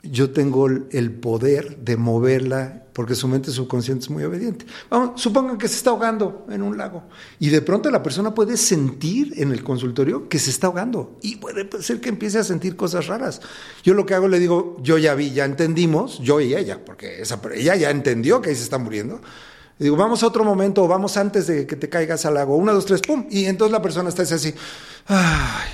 [0.03, 4.67] yo tengo el poder de moverla porque su mente subconsciente es muy obediente.
[4.91, 7.05] Vamos, supongan que se está ahogando en un lago
[7.39, 11.37] y de pronto la persona puede sentir en el consultorio que se está ahogando y
[11.37, 13.41] puede ser que empiece a sentir cosas raras.
[13.85, 17.23] Yo lo que hago le digo, yo ya vi, ya entendimos, yo y ella, porque
[17.55, 19.21] ella ya entendió que ahí se está muriendo.
[19.79, 22.57] Le digo, vamos a otro momento, vamos antes de que te caigas al lago.
[22.57, 23.27] Una, dos, tres, pum.
[23.31, 24.53] Y entonces la persona está así,
[25.07, 25.69] ay,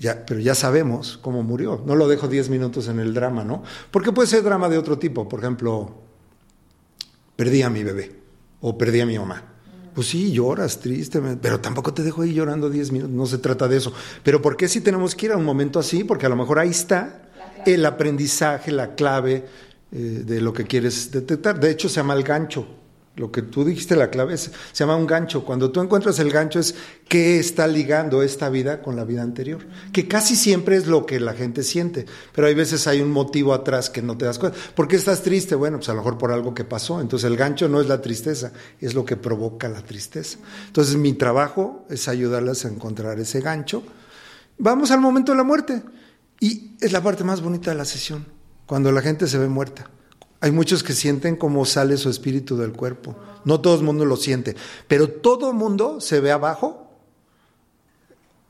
[0.00, 1.82] pero ya sabemos cómo murió.
[1.84, 3.62] No lo dejo 10 minutos en el drama, ¿no?
[3.90, 5.28] Porque puede ser drama de otro tipo.
[5.28, 5.94] Por ejemplo,
[7.36, 8.12] perdí a mi bebé
[8.60, 9.42] o perdí a mi mamá.
[9.94, 13.14] Pues sí, lloras tristemente, pero tampoco te dejo ahí llorando 10 minutos.
[13.14, 13.92] No se trata de eso.
[14.22, 16.04] Pero ¿por qué si tenemos que ir a un momento así?
[16.04, 17.28] Porque a lo mejor ahí está
[17.66, 19.46] el aprendizaje, la clave
[19.90, 21.58] eh, de lo que quieres detectar.
[21.58, 22.77] De hecho, se llama el gancho.
[23.18, 25.44] Lo que tú dijiste, la clave es, se llama un gancho.
[25.44, 26.76] Cuando tú encuentras el gancho es
[27.08, 31.18] qué está ligando esta vida con la vida anterior, que casi siempre es lo que
[31.18, 34.56] la gente siente, pero hay veces hay un motivo atrás que no te das cuenta.
[34.76, 35.56] ¿Por qué estás triste?
[35.56, 37.00] Bueno, pues a lo mejor por algo que pasó.
[37.00, 40.38] Entonces el gancho no es la tristeza, es lo que provoca la tristeza.
[40.68, 43.82] Entonces mi trabajo es ayudarlas a encontrar ese gancho.
[44.58, 45.82] Vamos al momento de la muerte.
[46.40, 48.24] Y es la parte más bonita de la sesión,
[48.64, 49.90] cuando la gente se ve muerta.
[50.40, 53.16] Hay muchos que sienten cómo sale su espíritu del cuerpo.
[53.44, 54.54] No todo el mundo lo siente,
[54.86, 56.86] pero todo el mundo se ve abajo.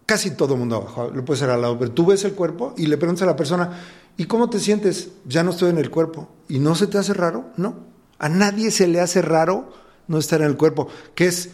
[0.05, 2.75] Casi todo el mundo abajo, lo puede ser al lado, pero tú ves el cuerpo
[2.77, 3.79] y le preguntas a la persona,
[4.17, 5.11] ¿y cómo te sientes?
[5.27, 6.29] Ya no estoy en el cuerpo.
[6.49, 7.47] ¿Y no se te hace raro?
[7.57, 7.77] No.
[8.19, 9.73] A nadie se le hace raro
[10.09, 11.51] no estar en el cuerpo, que es,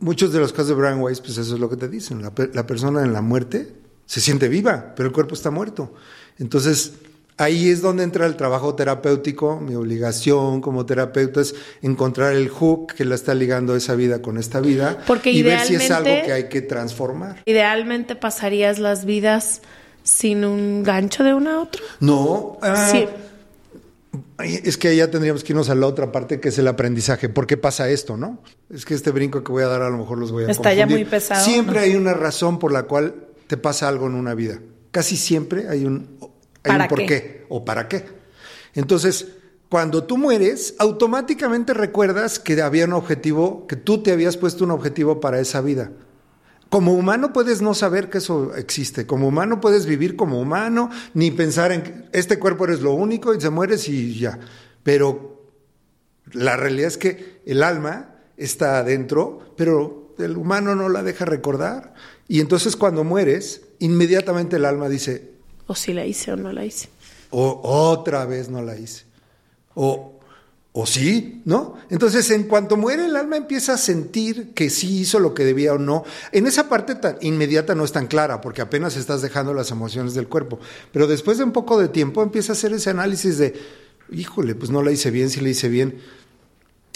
[0.00, 2.32] muchos de los casos de Brian Weiss, pues eso es lo que te dicen, la,
[2.52, 3.74] la persona en la muerte
[4.06, 5.92] se siente viva, pero el cuerpo está muerto.
[6.38, 6.94] Entonces,
[7.38, 9.60] Ahí es donde entra el trabajo terapéutico.
[9.60, 14.38] Mi obligación como terapeuta es encontrar el hook que la está ligando esa vida con
[14.38, 17.42] esta vida Porque y ver si es algo que hay que transformar.
[17.46, 19.62] Idealmente pasarías las vidas
[20.02, 21.80] sin un gancho de una a otra.
[22.00, 22.58] No.
[22.60, 23.06] Ah, Sí.
[24.38, 27.28] Es que ya tendríamos que irnos a la otra parte que es el aprendizaje.
[27.28, 28.40] ¿Por qué pasa esto, no?
[28.72, 30.72] Es que este brinco que voy a dar a lo mejor los voy a Está
[30.74, 31.44] ya muy pesado.
[31.44, 33.14] Siempre hay una razón por la cual
[33.48, 34.60] te pasa algo en una vida.
[34.92, 36.08] Casi siempre hay un,
[36.68, 37.06] hay ¿Para un por qué?
[37.06, 38.04] qué o para qué.
[38.74, 39.26] Entonces,
[39.68, 44.70] cuando tú mueres, automáticamente recuerdas que había un objetivo, que tú te habías puesto un
[44.70, 45.92] objetivo para esa vida.
[46.70, 49.06] Como humano puedes no saber que eso existe.
[49.06, 53.34] Como humano puedes vivir como humano, ni pensar en que este cuerpo eres lo único
[53.34, 54.38] y se mueres y ya.
[54.82, 55.44] Pero
[56.32, 61.94] la realidad es que el alma está adentro, pero el humano no la deja recordar.
[62.26, 65.37] Y entonces cuando mueres, inmediatamente el alma dice,
[65.68, 66.88] O si la hice o no la hice.
[67.30, 69.04] o otra vez no la hice.
[69.74, 70.18] O,
[70.72, 71.76] o sí, ¿no?
[71.90, 75.74] Entonces, en cuanto muere, el alma empieza a sentir que sí hizo lo que debía
[75.74, 76.04] o no.
[76.32, 80.14] En esa parte tan inmediata no es tan clara, porque apenas estás dejando las emociones
[80.14, 80.58] del cuerpo.
[80.90, 83.60] Pero después de un poco de tiempo empieza a hacer ese análisis de,
[84.10, 85.98] híjole, pues no la hice bien, sí la hice bien.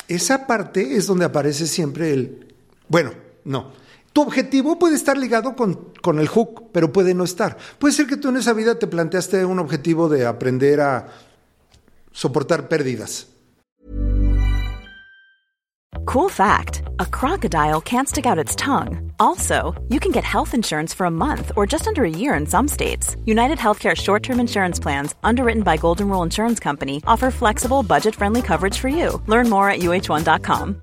[0.08, 2.54] Esa parte es donde aparece siempre el,
[2.88, 3.12] bueno,
[3.44, 3.72] no.
[4.12, 7.56] Tu objetivo puede estar ligado con, con el hook, pero puede no estar.
[7.78, 11.08] Puede ser que tú en esa vida te planteaste un objetivo de aprender a
[12.12, 13.28] soportar pérdidas.
[16.04, 19.12] Cool fact a crocodile can't stick out its tongue.
[19.20, 22.46] Also, you can get health insurance for a month or just under a year in
[22.46, 23.16] some states.
[23.24, 28.14] United Healthcare short term insurance plans, underwritten by Golden Rule Insurance Company, offer flexible, budget
[28.14, 29.22] friendly coverage for you.
[29.26, 30.82] Learn more at uh1.com.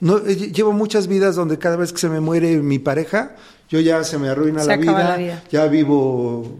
[0.00, 3.36] No, eh, llevo muchas vidas donde cada vez que se me muere mi pareja,
[3.68, 5.44] yo ya se me arruina Se la, vida, la vida.
[5.50, 6.58] ya vivo,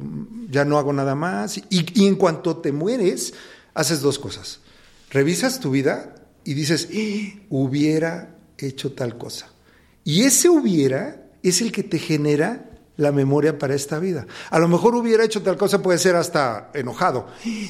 [0.51, 1.59] ya no hago nada más.
[1.59, 3.35] Y, y en cuanto te mueres,
[3.75, 4.61] haces dos cosas.
[5.11, 9.49] Revisas tu vida y dices, "Eh, hubiera hecho tal cosa.
[10.05, 14.27] Y ese hubiera es el que te genera la memoria para esta vida.
[14.51, 17.27] A lo mejor hubiera hecho tal cosa, puede ser hasta enojado.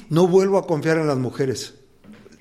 [0.08, 1.74] No vuelvo a confiar en las mujeres.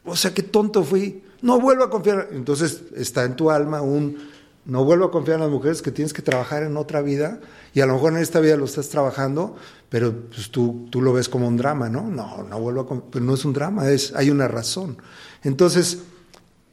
[0.06, 1.24] O sea, qué tonto fui.
[1.42, 2.30] No vuelvo a confiar.
[2.32, 6.12] Entonces está en tu alma un no vuelvo a confiar en las mujeres que tienes
[6.12, 7.40] que trabajar en otra vida
[7.74, 9.56] y a lo mejor en esta vida lo estás trabajando,
[9.90, 12.02] pero pues tú, tú lo ves como un drama, ¿no?
[12.02, 13.12] No, no vuelvo a confiar.
[13.12, 14.98] Pero no es un drama, es, hay una razón.
[15.44, 16.00] Entonces,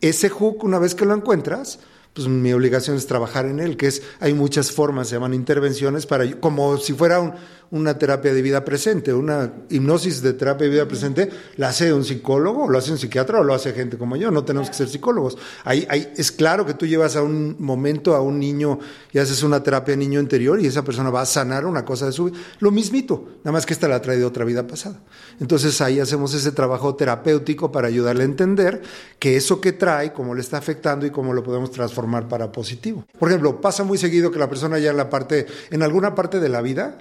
[0.01, 1.81] ese hook, una vez que lo encuentras,
[2.15, 6.07] pues mi obligación es trabajar en él, que es, hay muchas formas, se llaman intervenciones,
[6.07, 7.33] para, como si fuera un-
[7.71, 12.05] una terapia de vida presente, una hipnosis de terapia de vida presente, la hace un
[12.05, 14.75] psicólogo, o lo hace un psiquiatra, o lo hace gente como yo, no tenemos que
[14.77, 15.39] ser psicólogos.
[15.65, 18.79] Ahí, es claro que tú llevas a un momento a un niño
[19.11, 22.13] y haces una terapia niño interior y esa persona va a sanar una cosa de
[22.13, 25.01] su vida, lo mismito, nada más que esta la trae de otra vida pasada.
[25.41, 28.83] Entonces ahí hacemos ese trabajo terapéutico para ayudarle a entender
[29.19, 33.05] que eso que trae, cómo le está afectando y cómo lo podemos transformar para positivo.
[33.19, 36.41] Por ejemplo, pasa muy seguido que la persona ya en la parte, en alguna parte
[36.41, 36.99] de la vida,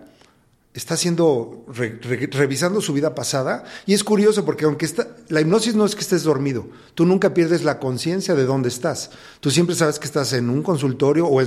[0.74, 4.88] está haciendo, re- re- revisando su vida pasada y es curioso porque aunque
[5.28, 9.12] la hipnosis no es que estés dormido, tú nunca pierdes la conciencia de dónde estás.
[9.42, 11.42] Tú siempre sabes que estás en un consultorio o,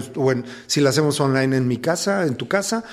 [0.66, 2.84] si la hacemos online en mi casa, en tu casa,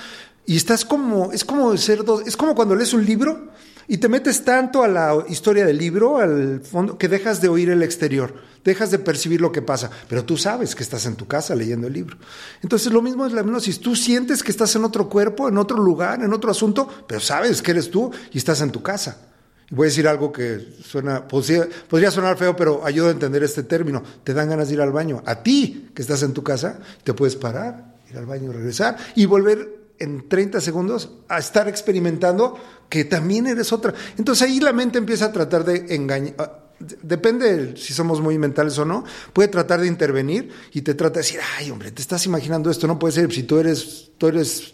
[0.46, 3.48] y estás como, es como ser dos, es como cuando lees un libro
[3.86, 7.68] y te metes tanto a la historia del libro, al fondo, que dejas de oír
[7.68, 11.26] el exterior, dejas de percibir lo que pasa, pero tú sabes que estás en tu
[11.26, 12.16] casa leyendo el libro.
[12.62, 15.78] Entonces lo mismo es la hipnosis, tú sientes que estás en otro cuerpo, en otro
[15.78, 19.28] lugar, en otro asunto, pero sabes que eres tú y estás en tu casa.
[19.70, 23.42] Y Voy a decir algo que suena, podría, podría sonar feo, pero ayuda a entender
[23.42, 24.02] este término.
[24.22, 25.22] Te dan ganas de ir al baño.
[25.24, 29.24] A ti, que estás en tu casa, te puedes parar, ir al baño, regresar y
[29.24, 33.94] volver en 30 segundos a estar experimentando que también eres otra.
[34.18, 36.61] Entonces ahí la mente empieza a tratar de engañar.
[36.86, 41.14] De- Depende si somos muy mentales o no, puede tratar de intervenir y te trata
[41.14, 44.28] de decir, ay hombre, te estás imaginando esto, no puede ser, si tú eres, tú
[44.28, 44.72] eres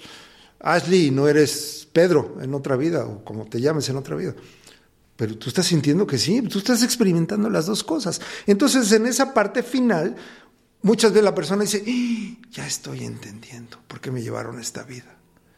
[0.61, 4.35] Ashley y no eres Pedro en otra vida, o como te llames en otra vida.
[5.16, 8.21] Pero tú estás sintiendo que sí, tú estás experimentando las dos cosas.
[8.47, 10.14] Entonces, en esa parte final,
[10.83, 14.85] muchas veces la persona dice, "Ah, ya estoy entendiendo por qué me llevaron a esta
[14.85, 15.16] vida.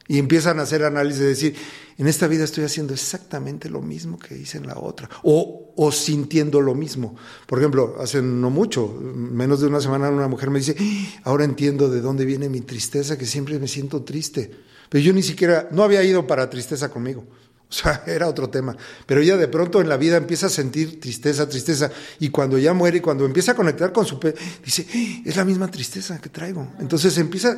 [0.09, 1.57] Y empiezan a hacer análisis de decir,
[2.01, 5.93] en esta vida estoy haciendo exactamente lo mismo que hice en la otra, o, o
[5.93, 7.15] sintiendo lo mismo.
[7.47, 11.45] Por ejemplo, hace no mucho, menos de una semana, una mujer me dice, "Ah, ahora
[11.45, 14.51] entiendo de dónde viene mi tristeza, que siempre me siento triste.
[14.89, 17.25] Pero yo ni siquiera, no había ido para tristeza conmigo.
[17.69, 18.77] O sea, era otro tema.
[19.07, 21.93] Pero ella de pronto en la vida empieza a sentir tristeza, tristeza.
[22.19, 24.19] Y cuando ya muere y cuando empieza a conectar con su...
[24.19, 24.35] pe-
[24.65, 26.67] dice, "Eh, es la misma tristeza que traigo.
[26.81, 27.57] Entonces empieza...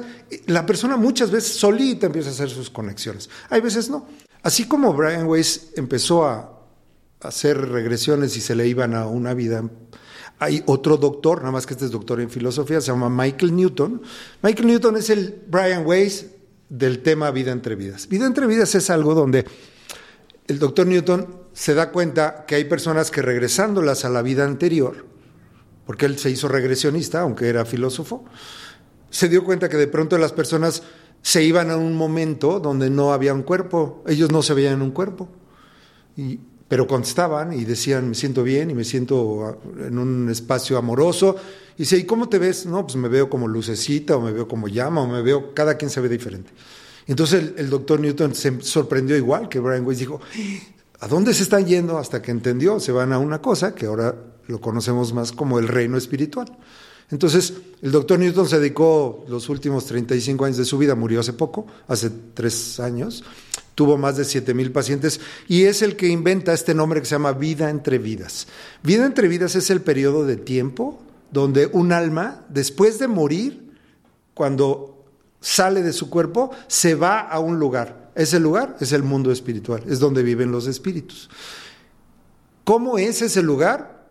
[0.49, 3.31] La persona muchas veces solita empieza a hacer sus conexiones.
[3.49, 4.07] Hay veces no.
[4.43, 6.59] Así como Brian Weiss empezó a
[7.21, 9.65] hacer regresiones y se le iban a una vida...
[10.39, 14.03] Hay otro doctor, nada más que este es doctor en filosofía, se llama Michael Newton.
[14.43, 16.27] Michael Newton es el Brian Weiss
[16.69, 18.09] del tema vida entre vidas.
[18.09, 19.45] Vida entre vidas es algo donde
[20.49, 25.07] el doctor Newton se da cuenta que hay personas que regresándolas a la vida anterior,
[25.87, 28.25] porque él se hizo regresionista, aunque era filósofo,
[29.11, 30.83] se dio cuenta que de pronto las personas
[31.23, 34.91] se iban a un momento donde no había un cuerpo, ellos no se veían un
[34.91, 35.29] cuerpo,
[36.17, 40.79] y, pero contestaban y decían, me siento bien y me siento ah, en un espacio
[40.79, 41.37] amoroso.
[41.77, 42.67] Y dice, ¿y cómo te ves?
[42.67, 45.77] No, pues me veo como lucecita, o me veo como llama, o me veo, cada
[45.77, 46.51] quien se ve diferente.
[47.07, 50.21] Entonces el, el doctor Newton se sorprendió igual que Brian Weiss, dijo,
[51.01, 51.99] ¿a dónde se están yendo?
[51.99, 55.69] Hasta que entendió, se van a una cosa que ahora lo conocemos más como el
[55.69, 56.57] reino espiritual.
[57.13, 61.35] Entonces, el doctor Newton se dedicó los últimos 35 años de su vida, murió hace
[61.35, 63.23] poco, hace tres años,
[63.75, 67.15] tuvo más de 7 mil pacientes y es el que inventa este nombre que se
[67.15, 68.49] llama vida entre vidas.
[68.83, 73.73] Vida entre vidas es el periodo de tiempo donde un alma, después de morir,
[74.33, 75.05] cuando
[75.41, 78.11] sale de su cuerpo, se va a un lugar.
[78.15, 81.29] Ese lugar es el mundo espiritual, es donde viven los espíritus.
[82.65, 84.02] ¿Cómo es ese lugar?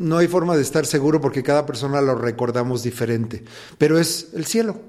[0.00, 3.44] No hay forma de estar seguro porque cada persona lo recordamos diferente,
[3.76, 4.80] pero es el cielo.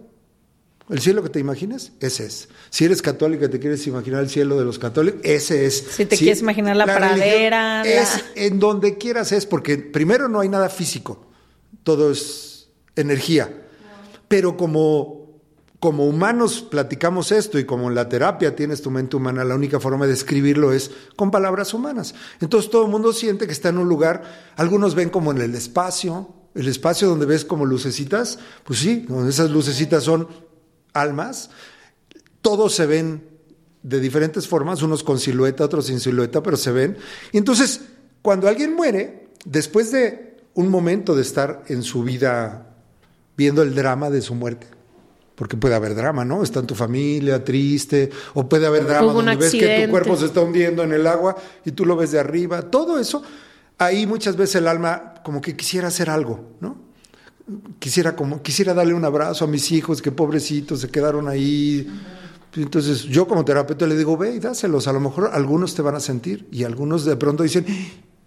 [0.90, 2.48] El cielo que te imaginas, ese es.
[2.70, 5.86] Si eres católica y te quieres imaginar el cielo de los católicos, ese es.
[5.96, 10.30] Si te quieres imaginar la religión pradera, la- Es en donde quieras es, porque primero
[10.30, 11.28] no hay nada físico,
[11.84, 13.68] todo es energía.
[14.30, 15.21] Pero como,
[15.82, 19.80] como humanos platicamos esto y como en la terapia tienes tu mente humana, la única
[19.80, 22.14] forma de describirlo es con palabras humanas.
[22.40, 25.56] Entonces todo el mundo siente que está en un lugar, algunos ven como en el
[25.56, 30.28] espacio, El espacio donde ves como lucecitas, pues sí, esas lucecitas son
[30.94, 31.50] almas,
[32.42, 33.28] todos se ven
[33.82, 36.98] de diferentes formas, unos con silueta, otros sin silueta, pero se ven.
[37.32, 37.82] Y entonces,
[38.22, 42.76] cuando alguien muere, después de un momento de estar en su vida
[43.36, 44.68] viendo el drama de su muerte,
[45.42, 46.44] porque puede haber drama, ¿no?
[46.44, 50.28] Está en tu familia triste, o puede haber drama donde ves que tu cuerpo se
[50.28, 51.36] está hundiendo en el agua
[51.66, 53.24] y tú lo ves de arriba, todo eso,
[53.80, 56.78] ahí muchas veces el alma como que quisiera hacer algo, ¿no?
[57.80, 61.88] Quisiera como quisiera darle un abrazo a mis hijos que pobrecitos se quedaron ahí.
[62.56, 64.88] Entonces, yo como terapeuta le digo, ve y dáselos.
[64.88, 67.66] A lo mejor algunos te van a sentir y algunos de pronto dicen,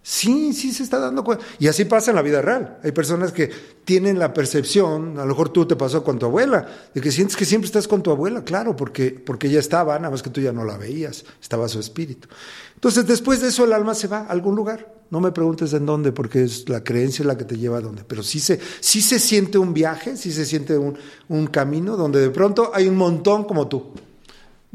[0.05, 1.44] sí, sí se está dando cuenta.
[1.59, 2.78] Y así pasa en la vida real.
[2.84, 3.50] Hay personas que
[3.84, 7.36] tienen la percepción, a lo mejor tú te pasó con tu abuela, de que sientes
[7.36, 10.40] que siempre estás con tu abuela, claro, porque, porque ella estaba, nada más que tú
[10.40, 12.28] ya no la veías, estaba su espíritu.
[12.74, 14.94] Entonces, después de eso, el alma se va a algún lugar.
[15.11, 18.05] No me preguntes en dónde, porque es la creencia la que te lleva a dónde.
[18.07, 20.96] Pero sí se, sí se siente un viaje, sí se siente un,
[21.28, 23.92] un camino donde de pronto hay un montón como tú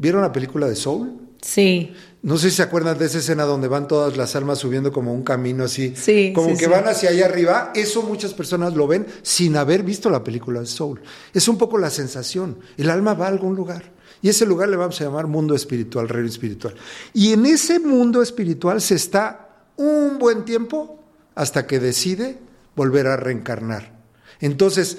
[0.00, 1.12] ¿Vieron la película de Soul?
[1.42, 1.92] Sí.
[2.22, 5.14] No sé si se acuerdan de esa escena donde van todas las almas subiendo como
[5.14, 5.94] un camino así.
[5.96, 6.32] Sí.
[6.34, 7.72] Como que van hacia allá arriba.
[7.74, 11.00] Eso muchas personas lo ven sin haber visto la película de Soul.
[11.32, 12.58] Es un poco la sensación.
[12.76, 13.92] El alma va a algún lugar.
[14.22, 16.74] Y ese lugar le vamos a llamar mundo espiritual, reino espiritual.
[17.14, 21.02] Y en ese mundo espiritual se está un buen tiempo
[21.34, 22.38] hasta que decide
[22.76, 23.98] volver a reencarnar.
[24.40, 24.98] Entonces,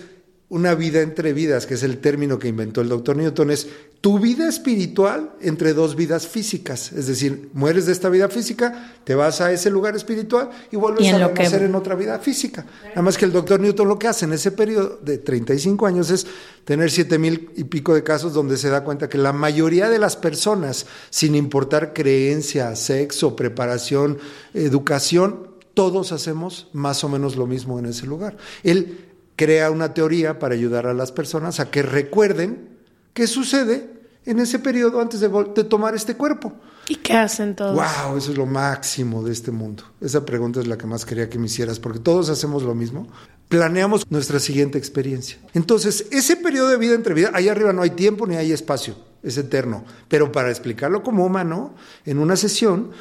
[0.51, 3.69] una vida entre vidas, que es el término que inventó el doctor Newton, es
[4.01, 6.91] tu vida espiritual entre dos vidas físicas.
[6.91, 11.07] Es decir, mueres de esta vida física, te vas a ese lugar espiritual y vuelves
[11.13, 12.65] a nacer en otra vida física.
[12.89, 16.09] Nada más que el doctor Newton lo que hace en ese periodo de 35 años
[16.09, 16.27] es
[16.65, 19.99] tener siete mil y pico de casos donde se da cuenta que la mayoría de
[19.99, 24.17] las personas, sin importar creencia, sexo, preparación,
[24.53, 28.35] educación, todos hacemos más o menos lo mismo en ese lugar.
[28.63, 29.10] Él
[29.41, 32.77] crea una teoría para ayudar a las personas a que recuerden
[33.15, 33.89] qué sucede
[34.23, 35.29] en ese periodo antes de,
[35.63, 36.53] tomar este cuerpo.
[36.87, 37.73] ¿Y qué hacen todos?
[37.73, 38.17] ¡Wow!
[38.17, 39.83] Eso es lo máximo de este mundo.
[39.99, 43.07] Esa pregunta es la que más quería que me hicieras, porque todos hacemos lo mismo.
[43.49, 45.39] Planeamos nuestra siguiente experiencia.
[45.55, 48.95] Entonces, ese periodo de vida entre vida, ahí arriba no hay tiempo ni hay espacio,
[49.23, 49.85] es eterno.
[50.07, 51.73] Pero para explicarlo como humano,
[52.05, 52.91] en una sesión,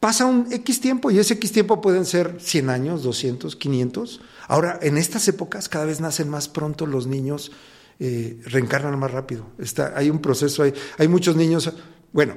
[0.00, 4.78] pasa un X tiempo y ese X tiempo pueden ser 100 años, 200, 500 Ahora,
[4.82, 7.52] en estas épocas cada vez nacen más pronto los niños,
[7.98, 9.46] eh, reencarnan más rápido.
[9.58, 11.72] Está, hay un proceso, hay, hay muchos niños.
[12.12, 12.34] Bueno,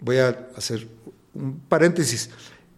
[0.00, 0.86] voy a hacer
[1.34, 2.30] un paréntesis.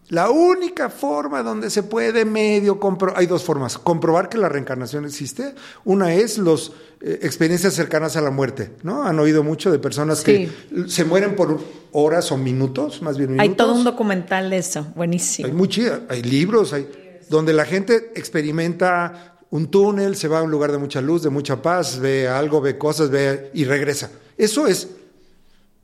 [0.09, 5.05] La única forma donde se puede medio comprobar, hay dos formas, comprobar que la reencarnación
[5.05, 5.55] existe.
[5.85, 9.03] Una es las eh, experiencias cercanas a la muerte, ¿no?
[9.03, 10.49] Han oído mucho de personas que
[10.87, 11.61] se mueren por
[11.93, 13.49] horas o minutos, más bien minutos.
[13.49, 15.47] Hay todo un documental de eso, buenísimo.
[15.47, 16.89] Hay mucho, hay libros, hay
[17.31, 21.29] donde la gente experimenta un túnel, se va a un lugar de mucha luz, de
[21.29, 24.11] mucha paz, ve algo, ve cosas, ve y regresa.
[24.37, 24.87] Eso es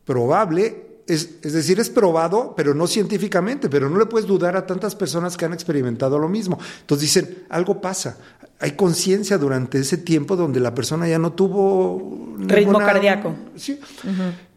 [0.06, 4.93] probable, es, decir, es probado, pero no científicamente, pero no le puedes dudar a tantas
[4.93, 6.60] personas que han experimentado lo mismo.
[6.82, 8.18] Entonces dicen, algo pasa.
[8.60, 12.36] Hay conciencia durante ese tiempo donde la persona ya no tuvo...
[12.39, 13.36] Ritmo cardíaco.
[13.56, 13.80] Sí.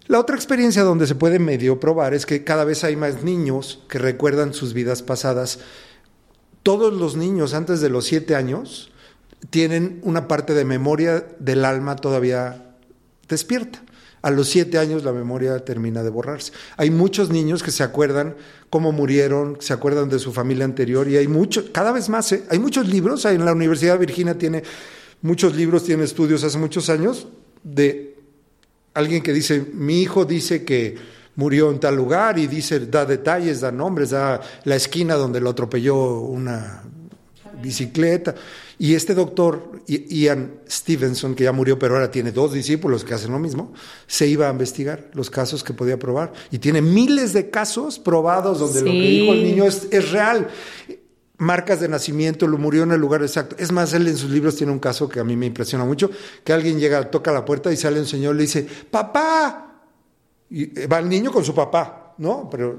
[0.06, 3.84] La otra experiencia donde se puede medio probar es que cada vez hay más niños
[3.88, 5.60] que recuerdan sus vidas pasadas
[6.62, 8.90] todos los niños antes de los siete años
[9.50, 12.74] tienen una parte de memoria del alma todavía
[13.28, 13.82] despierta.
[14.22, 16.52] A los siete años la memoria termina de borrarse.
[16.76, 18.36] Hay muchos niños que se acuerdan
[18.68, 22.44] cómo murieron, se acuerdan de su familia anterior y hay muchos, cada vez más, ¿eh?
[22.50, 24.62] hay muchos libros, en la Universidad de Virginia tiene
[25.22, 27.28] muchos libros, tiene estudios hace muchos años
[27.62, 28.18] de
[28.92, 30.96] alguien que dice, mi hijo dice que
[31.36, 35.50] murió en tal lugar y dice, da detalles, da nombres, da la esquina donde lo
[35.50, 36.82] atropelló una
[37.62, 38.34] bicicleta.
[38.78, 43.30] Y este doctor, Ian Stevenson, que ya murió, pero ahora tiene dos discípulos que hacen
[43.30, 43.74] lo mismo,
[44.06, 46.32] se iba a investigar los casos que podía probar.
[46.50, 50.48] Y tiene miles de casos probados donde lo que dijo el niño es, es real
[51.40, 53.56] marcas de nacimiento, lo murió en el lugar exacto.
[53.58, 56.10] Es más, él en sus libros tiene un caso que a mí me impresiona mucho,
[56.44, 59.69] que alguien llega, toca la puerta y sale un señor y le dice, papá,
[60.50, 62.48] y va el niño con su papá, ¿no?
[62.50, 62.76] Pero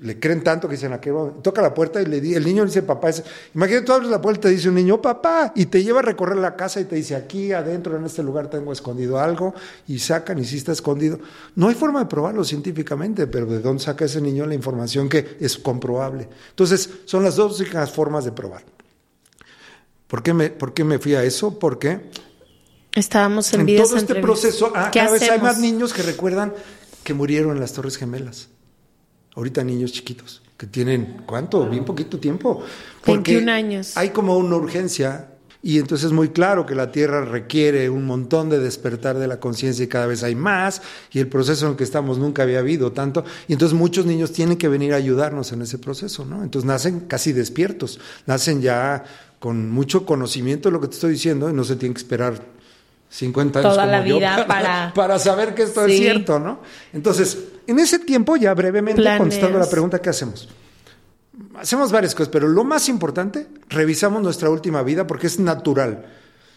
[0.00, 2.82] le creen tanto que dicen, ¿a qué Toca la puerta y le el niño dice,
[2.82, 3.22] papá, es...
[3.54, 6.36] imagínate, tú abres la puerta y dice un niño, papá, y te lleva a recorrer
[6.36, 9.54] la casa y te dice, aquí adentro en este lugar tengo escondido algo,
[9.88, 11.18] y sacan y sí está escondido.
[11.56, 15.36] No hay forma de probarlo científicamente, pero ¿de dónde saca ese niño la información que
[15.40, 16.28] es comprobable?
[16.50, 18.62] Entonces, son las dos únicas formas de probar.
[20.06, 21.58] ¿Por qué me, por qué me fui a eso?
[21.58, 22.10] Porque...
[22.92, 26.52] Estábamos en, en todo este proceso, ah, cada vez hay más niños que recuerdan
[27.04, 28.48] que murieron en las Torres Gemelas.
[29.34, 31.66] ahorita niños chiquitos que tienen, ¿cuánto?
[31.68, 32.62] Bien poquito tiempo.
[33.06, 33.96] 21 años.
[33.96, 35.30] Hay como una urgencia
[35.62, 39.40] y entonces es muy claro que la Tierra requiere un montón de despertar de la
[39.40, 40.80] conciencia y cada vez hay más,
[41.12, 44.32] y el proceso en el que estamos nunca había habido tanto, y entonces muchos niños
[44.32, 46.42] tienen que venir a ayudarnos en ese proceso, ¿no?
[46.42, 49.04] Entonces nacen casi despiertos, nacen ya
[49.38, 52.42] con mucho conocimiento de lo que te estoy diciendo y no se tienen que esperar
[53.10, 55.92] 50 años Toda como la yo vida para, para- para saber que esto Sí.
[55.94, 56.60] es cierto, ¿no?
[56.92, 57.36] Entonces,
[57.66, 59.18] en ese tiempo, ya brevemente Planes.
[59.18, 60.48] contestando la pregunta, ¿qué hacemos?
[61.56, 66.06] Hacemos varias cosas, pero lo más importante, revisamos nuestra última vida porque es natural.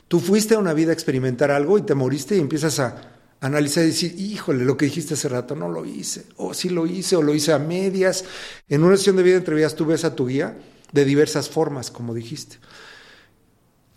[0.08, 2.96] Tú fuiste a una vida a experimentar algo y te moriste y empiezas a
[3.42, 6.86] analizar y decir, híjole, lo que dijiste hace rato no lo hice, o sí lo
[6.86, 8.24] hice, o lo hice a medias.
[8.70, 10.58] En una sesión de vida entre vidas tú ves a tu guía
[10.92, 12.58] de diversas formas, como dijiste.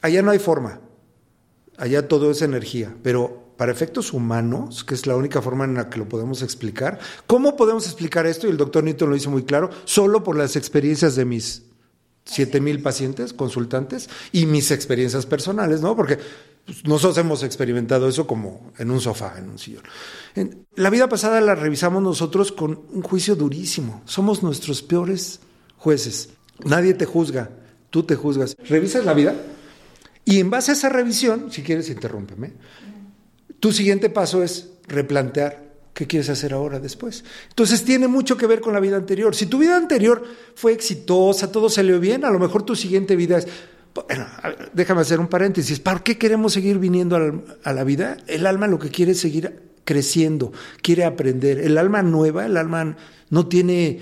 [0.02, 0.80] Allá no hay forma,
[1.78, 5.88] allá todo es energía, pero para efectos humanos, que es la única forma en la
[5.88, 8.46] que lo podemos explicar, ¿cómo podemos explicar esto?
[8.46, 11.62] Y el doctor Newton lo hizo muy claro, solo por las experiencias de mis
[12.24, 15.96] siete mil pacientes, consultantes, y mis experiencias personales, ¿no?
[15.96, 16.18] Porque
[16.66, 19.84] pues, nosotros hemos experimentado eso como en un sofá, en un sillón.
[20.74, 24.02] La vida pasada la revisamos nosotros con un juicio durísimo.
[24.04, 25.40] Somos nuestros peores
[25.78, 26.30] jueces.
[26.64, 27.50] Nadie te juzga,
[27.90, 28.56] tú te juzgas.
[28.68, 29.34] Revisas la vida
[30.26, 32.52] y en base a esa revisión, si quieres, interrúmpeme,
[33.60, 35.64] tu siguiente paso es replantear
[35.94, 37.24] qué quieres hacer ahora después.
[37.48, 39.34] Entonces tiene mucho que ver con la vida anterior.
[39.34, 40.22] Si tu vida anterior
[40.54, 43.48] fue exitosa, todo salió bien, a lo mejor tu siguiente vida es...
[43.94, 44.26] Bueno,
[44.74, 45.80] déjame hacer un paréntesis.
[45.80, 47.16] ¿Para qué queremos seguir viniendo
[47.64, 48.18] a la vida?
[48.26, 50.52] El alma lo que quiere es seguir creciendo,
[50.82, 51.60] quiere aprender.
[51.60, 52.94] El alma nueva, el alma
[53.30, 54.00] no tiene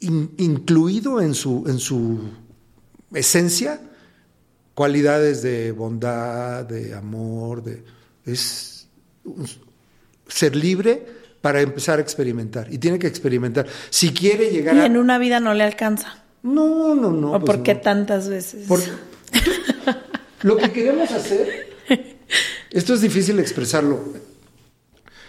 [0.00, 2.18] in- incluido en su, en su
[3.12, 3.80] esencia
[4.74, 7.84] cualidades de bondad, de amor, de
[8.26, 8.88] es
[10.28, 11.06] ser libre
[11.40, 13.66] para empezar a experimentar y tiene que experimentar.
[13.90, 16.22] Si quiere llegar Y a en una vida no le alcanza.
[16.42, 17.32] no, no, no.
[17.32, 17.80] ¿O pues por qué no.
[17.80, 18.64] tantas veces?
[18.66, 18.86] Porque
[20.42, 21.74] lo que queremos hacer,
[22.70, 24.00] esto es difícil expresarlo.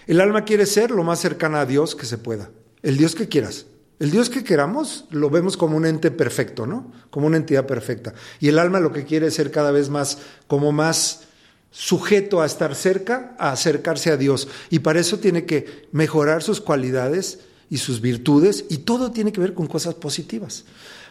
[0.07, 2.49] El alma quiere ser lo más cercana a Dios que se pueda.
[2.83, 3.65] El Dios que quieras.
[3.99, 6.91] El Dios que queramos lo vemos como un ente perfecto, ¿no?
[7.09, 8.13] Como una entidad perfecta.
[8.39, 10.17] Y el alma lo que quiere es ser cada vez más,
[10.47, 11.21] como más
[11.71, 14.47] sujeto a estar cerca, a acercarse a Dios.
[14.69, 17.39] Y para eso tiene que mejorar sus cualidades
[17.69, 20.65] y sus virtudes, y todo tiene que ver con cosas positivas.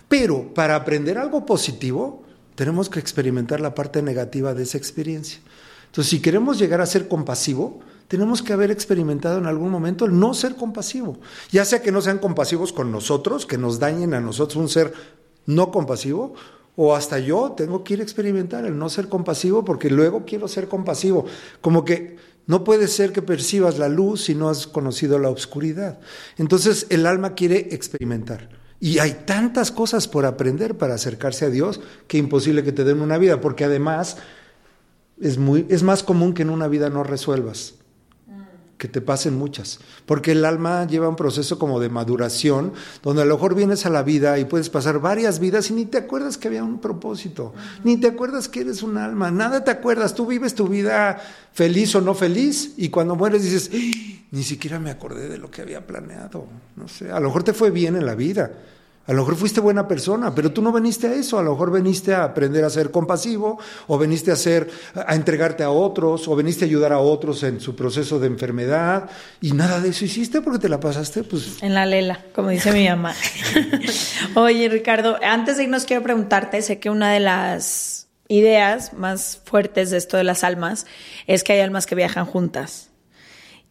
[0.08, 2.22] Pero para aprender algo positivo,
[2.54, 5.40] tenemos que experimentar la parte negativa de esa experiencia.
[5.86, 7.80] Entonces, si queremos llegar a ser compasivo,
[8.14, 11.18] tenemos que haber experimentado en algún momento el no ser compasivo.
[11.50, 14.94] Ya sea que no sean compasivos con nosotros, que nos dañen a nosotros un ser
[15.46, 16.34] no compasivo,
[16.76, 20.46] o hasta yo tengo que ir a experimentar el no ser compasivo porque luego quiero
[20.46, 21.26] ser compasivo.
[21.60, 25.98] Como que no puede ser que percibas la luz si no has conocido la oscuridad.
[26.38, 28.48] Entonces el alma quiere experimentar.
[28.78, 33.00] Y hay tantas cosas por aprender para acercarse a Dios que imposible que te den
[33.00, 34.18] una vida, porque además
[35.20, 37.74] es, muy, es más común que en una vida no resuelvas,
[38.78, 42.72] que te pasen muchas, porque el alma lleva un proceso como de maduración,
[43.02, 45.84] donde a lo mejor vienes a la vida y puedes pasar varias vidas y ni
[45.84, 47.54] te acuerdas que había un propósito,
[47.84, 51.22] ni te acuerdas que eres un alma, nada te acuerdas, tú vives tu vida
[51.52, 55.50] feliz o no feliz y cuando mueres dices, "Ih, ni siquiera me acordé de lo
[55.50, 58.50] que había planeado, no sé, a lo mejor te fue bien en la vida.
[59.06, 61.38] A lo mejor fuiste buena persona, pero tú no veniste a eso.
[61.38, 65.62] A lo mejor veniste a aprender a ser compasivo, o veniste a ser, a entregarte
[65.62, 69.80] a otros, o veniste a ayudar a otros en su proceso de enfermedad, y nada
[69.80, 71.62] de eso hiciste porque te la pasaste, pues.
[71.62, 73.14] En la lela, como dice mi mamá.
[74.34, 79.90] Oye, Ricardo, antes de irnos quiero preguntarte, sé que una de las ideas más fuertes
[79.90, 80.86] de esto de las almas
[81.26, 82.90] es que hay almas que viajan juntas.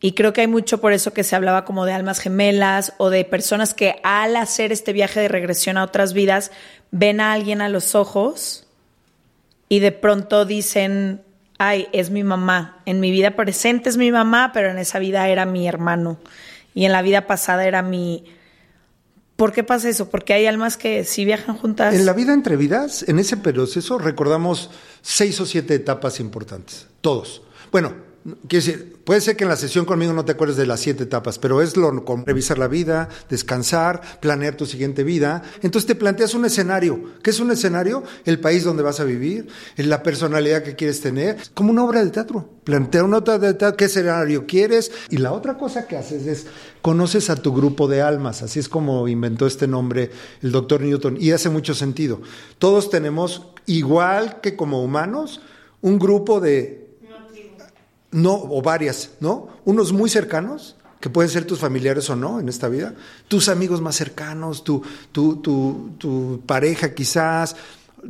[0.05, 3.09] Y creo que hay mucho por eso que se hablaba como de almas gemelas o
[3.09, 6.51] de personas que al hacer este viaje de regresión a otras vidas
[6.91, 8.67] ven a alguien a los ojos
[9.69, 11.21] y de pronto dicen,
[11.57, 12.81] ay, es mi mamá.
[12.85, 16.19] En mi vida presente es mi mamá, pero en esa vida era mi hermano.
[16.73, 18.25] Y en la vida pasada era mi...
[19.37, 20.09] ¿Por qué pasa eso?
[20.09, 21.95] Porque hay almas que sí viajan juntas.
[21.95, 24.69] En la vida entre vidas, en ese proceso, recordamos
[25.01, 26.87] seis o siete etapas importantes.
[26.99, 27.41] Todos.
[27.71, 30.79] Bueno, quiero decir, puede ser que en la sesión conmigo no te acuerdes de las
[30.79, 35.43] siete etapas, pero es lo como revisar la vida, descansar, planear tu siguiente vida.
[35.61, 36.99] Entonces te planteas un escenario.
[37.21, 38.03] ¿Qué es un escenario?
[38.25, 39.47] El país donde vas a vivir,
[39.77, 42.49] la personalidad que quieres tener, como una obra de teatro.
[42.63, 44.91] Plantea una obra de teatro, qué escenario quieres.
[45.09, 46.47] Y la otra cosa que haces es
[46.81, 48.41] conoces a tu grupo de almas.
[48.41, 50.11] Así es como inventó este nombre
[50.41, 51.17] el doctor Newton.
[51.19, 52.21] Y hace mucho sentido.
[52.57, 55.41] Todos tenemos, igual que como humanos,
[55.81, 56.82] un grupo de
[58.13, 59.49] no, o varias, ¿no?
[59.65, 62.95] Unos muy cercanos, que pueden ser tus familiares o no en esta vida,
[63.27, 65.35] tus amigos más cercanos, tu, tu,
[65.97, 67.57] tu, pareja quizás,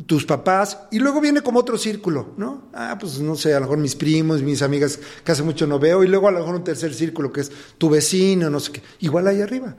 [0.05, 2.65] tus papás, y luego viene como otro círculo, ¿no?
[2.71, 5.79] Ah, pues no sé, a lo mejor mis primos, mis amigas que hace mucho no
[5.79, 8.73] veo, y luego a lo mejor un tercer círculo que es tu vecino, no sé
[8.73, 9.75] qué, igual ahí arriba.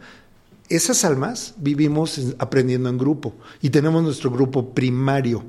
[0.69, 5.45] Esas almas vivimos aprendiendo en grupo y tenemos nuestro grupo primario.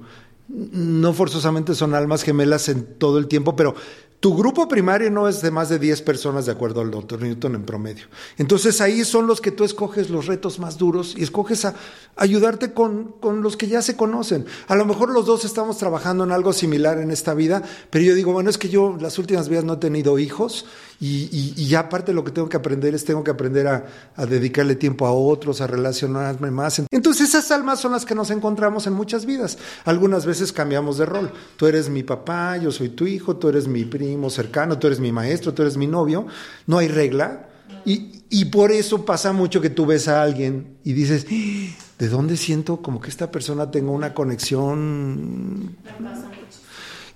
[0.47, 3.73] No forzosamente son almas gemelas en todo el tiempo, pero
[4.19, 7.55] tu grupo primario no es de más de 10 personas de acuerdo al doctor Newton
[7.55, 8.05] en promedio.
[8.37, 11.75] Entonces ahí son los que tú escoges los retos más duros y escoges a
[12.15, 14.45] ayudarte con, con, los que ya se conocen.
[14.67, 17.61] A lo mejor los dos estamos trabajando en algo similar en esta vida,
[17.91, 20.65] pero yo digo, bueno, es que yo las últimas vidas no he tenido hijos
[21.07, 23.85] y, y, aparte lo que tengo que aprender es tengo que aprender a,
[24.25, 26.81] dedicarle tiempo a otros, a relacionarme más.
[26.89, 29.57] Entonces esas almas son las que nos encontramos en muchas vidas.
[29.83, 31.31] Algunas veces cambiamos de rol.
[31.57, 34.99] Tú eres mi papá, yo soy tu hijo, tú eres mi primo cercano, tú eres
[34.99, 36.25] mi maestro, tú eres mi novio.
[36.65, 37.49] No hay regla.
[37.85, 42.35] Y, y por eso pasa mucho que tú ves a alguien y dices, ¿de dónde
[42.35, 45.75] siento como que esta persona tenga una conexión?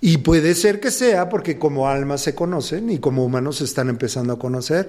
[0.02, 3.90] Y puede ser que sea porque como almas se conocen y como humanos se están
[3.90, 4.88] empezando a conocer.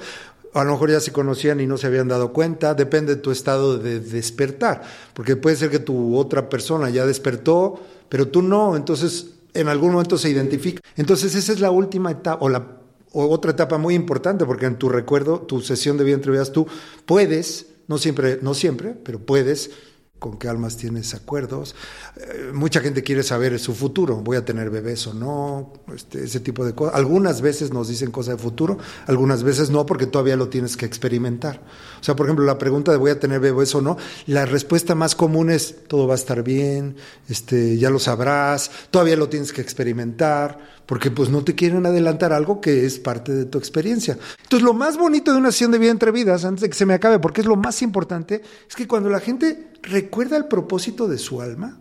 [0.54, 2.74] A lo mejor ya se conocían y no se habían dado cuenta.
[2.74, 4.82] Depende de tu estado de despertar.
[5.14, 8.76] Porque puede ser que tu otra persona ya despertó, pero tú no.
[8.76, 10.80] Entonces, en algún momento se identifica.
[10.96, 12.80] Entonces, esa es la última etapa o la
[13.12, 16.66] otra etapa muy importante, porque en tu recuerdo, tu sesión de vida entre vidas, tú
[17.06, 19.72] puedes, no siempre, no siempre, pero puedes
[20.20, 21.74] con qué almas tienes acuerdos.
[22.16, 26.38] Eh, mucha gente quiere saber su futuro, voy a tener bebés o no, este, ese
[26.38, 26.94] tipo de cosas.
[26.94, 30.86] Algunas veces nos dicen cosas de futuro, algunas veces no, porque todavía lo tienes que
[30.86, 31.60] experimentar.
[32.00, 33.96] O sea, por ejemplo, la pregunta de voy a tener bebés o no,
[34.26, 36.96] la respuesta más común es todo va a estar bien,
[37.28, 42.32] este, ya lo sabrás, todavía lo tienes que experimentar, porque pues no te quieren adelantar
[42.32, 44.18] algo que es parte de tu experiencia.
[44.42, 46.86] Entonces, lo más bonito de una sesión de vida entre vidas, antes de que se
[46.86, 51.06] me acabe, porque es lo más importante, es que cuando la gente recuerda el propósito
[51.06, 51.80] de su alma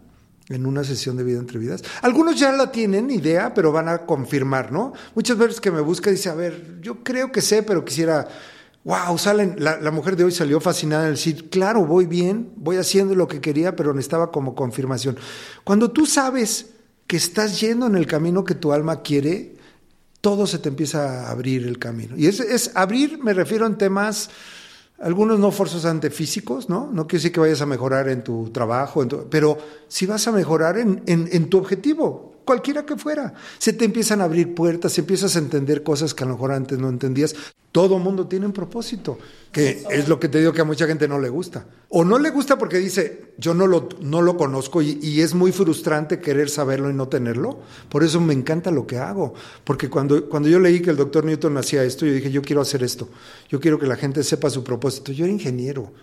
[0.50, 1.84] en una sesión de vida entre vidas.
[2.02, 4.94] Algunos ya la tienen idea, pero van a confirmar, ¿no?
[5.16, 8.28] Muchas veces que me busca dice, a ver, yo creo que sé, pero quisiera,
[8.84, 13.16] wow, salen, la, mujer de hoy salió fascinada en decir, claro, voy bien, voy haciendo
[13.16, 15.18] lo que quería, pero necesitaba como confirmación.
[15.64, 16.68] Cuando tú sabes
[17.06, 19.56] que estás yendo en el camino que tu alma quiere,
[20.22, 22.16] todo se te empieza a abrir el camino.
[22.18, 24.30] Y es, abrir, me refiero en temas
[25.00, 26.90] algunos no forzosamente físicos, ¿no?
[26.92, 29.58] No quiere decir que vayas a mejorar en tu trabajo, pero
[29.88, 33.36] si vas a mejorar en, en, tu objetivo, cualquiera que fuera.
[33.60, 36.80] Se te empiezan a abrir puertas, empiezas a entender cosas que a lo mejor antes
[36.80, 37.36] no entendías.
[37.72, 39.20] Todo mundo tiene un propósito,
[39.52, 41.68] que es lo que te digo que a mucha gente no le gusta.
[41.90, 45.36] O no le gusta porque dice, yo no lo, no lo conozco y, y es
[45.36, 47.60] muy frustrante querer saberlo y no tenerlo.
[47.88, 49.36] Por eso me encanta lo que hago.
[49.64, 52.64] Porque cuando, cuando yo leí que el doctor Newton hacía esto, yo dije, yo quiero
[52.64, 53.10] hacer esto.
[53.48, 55.12] Yo quiero que la gente sepa su propósito.
[55.12, 55.94] Yo era ingeniero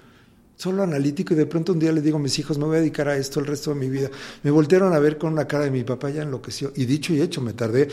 [0.56, 2.80] solo analítico y de pronto un día le digo a mis hijos, me voy a
[2.80, 4.10] dedicar a esto el resto de mi vida.
[4.42, 6.72] Me voltearon a ver con una cara de mi papá, ya enloqueció.
[6.74, 7.88] Y dicho y hecho, me tardé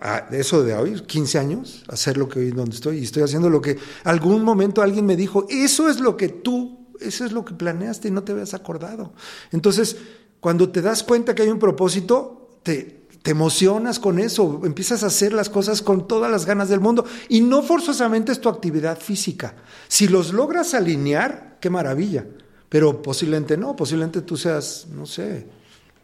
[0.00, 2.98] a eso de hoy, 15 años, hacer lo que hoy donde estoy.
[2.98, 6.88] Y estoy haciendo lo que algún momento alguien me dijo, eso es lo que tú,
[7.00, 9.12] eso es lo que planeaste y no te habías acordado.
[9.52, 9.96] Entonces,
[10.40, 15.08] cuando te das cuenta que hay un propósito, te, te emocionas con eso, empiezas a
[15.08, 18.98] hacer las cosas con todas las ganas del mundo y no forzosamente es tu actividad
[18.98, 19.54] física.
[19.88, 22.24] Si los logras alinear, qué maravilla,
[22.68, 25.46] pero posiblemente no, posiblemente tú seas, no sé,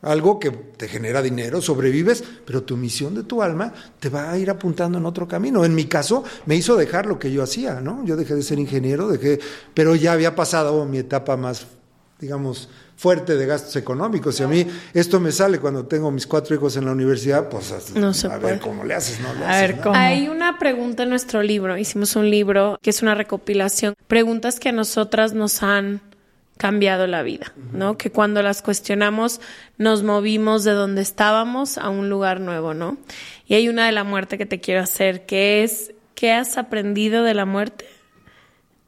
[0.03, 4.39] algo que te genera dinero, sobrevives, pero tu misión de tu alma te va a
[4.39, 5.65] ir apuntando en otro camino.
[5.65, 8.05] En mi caso, me hizo dejar lo que yo hacía, ¿no?
[8.05, 9.41] Yo dejé de ser ingeniero, dejé,
[9.75, 11.67] pero ya había pasado mi etapa más,
[12.19, 14.41] digamos, fuerte de gastos económicos.
[14.41, 17.73] Y a mí esto me sale cuando tengo mis cuatro hijos en la universidad, pues
[17.95, 18.39] no a puede.
[18.39, 19.35] ver cómo le haces, ¿no?
[19.35, 19.83] Le A haces, ver, ¿no?
[19.83, 19.97] ¿cómo?
[19.97, 21.77] Hay una pregunta en nuestro libro.
[21.77, 23.95] Hicimos un libro que es una recopilación.
[24.07, 26.01] Preguntas que a nosotras nos han
[26.57, 27.99] cambiado la vida, ¿no?
[27.99, 29.43] Que cuando las cuestionamos
[29.77, 32.97] nos movimos de donde estábamos a un lugar nuevo, ¿no?
[33.47, 37.25] Y hay una de la muerte que te quiero hacer, que es, ¿qué has aprendido
[37.25, 37.85] de la muerte?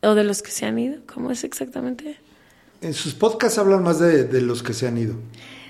[0.03, 1.01] ¿O de los que se han ido?
[1.13, 2.19] ¿Cómo es exactamente?
[2.81, 5.15] En sus podcasts hablan más de, de los que se han ido.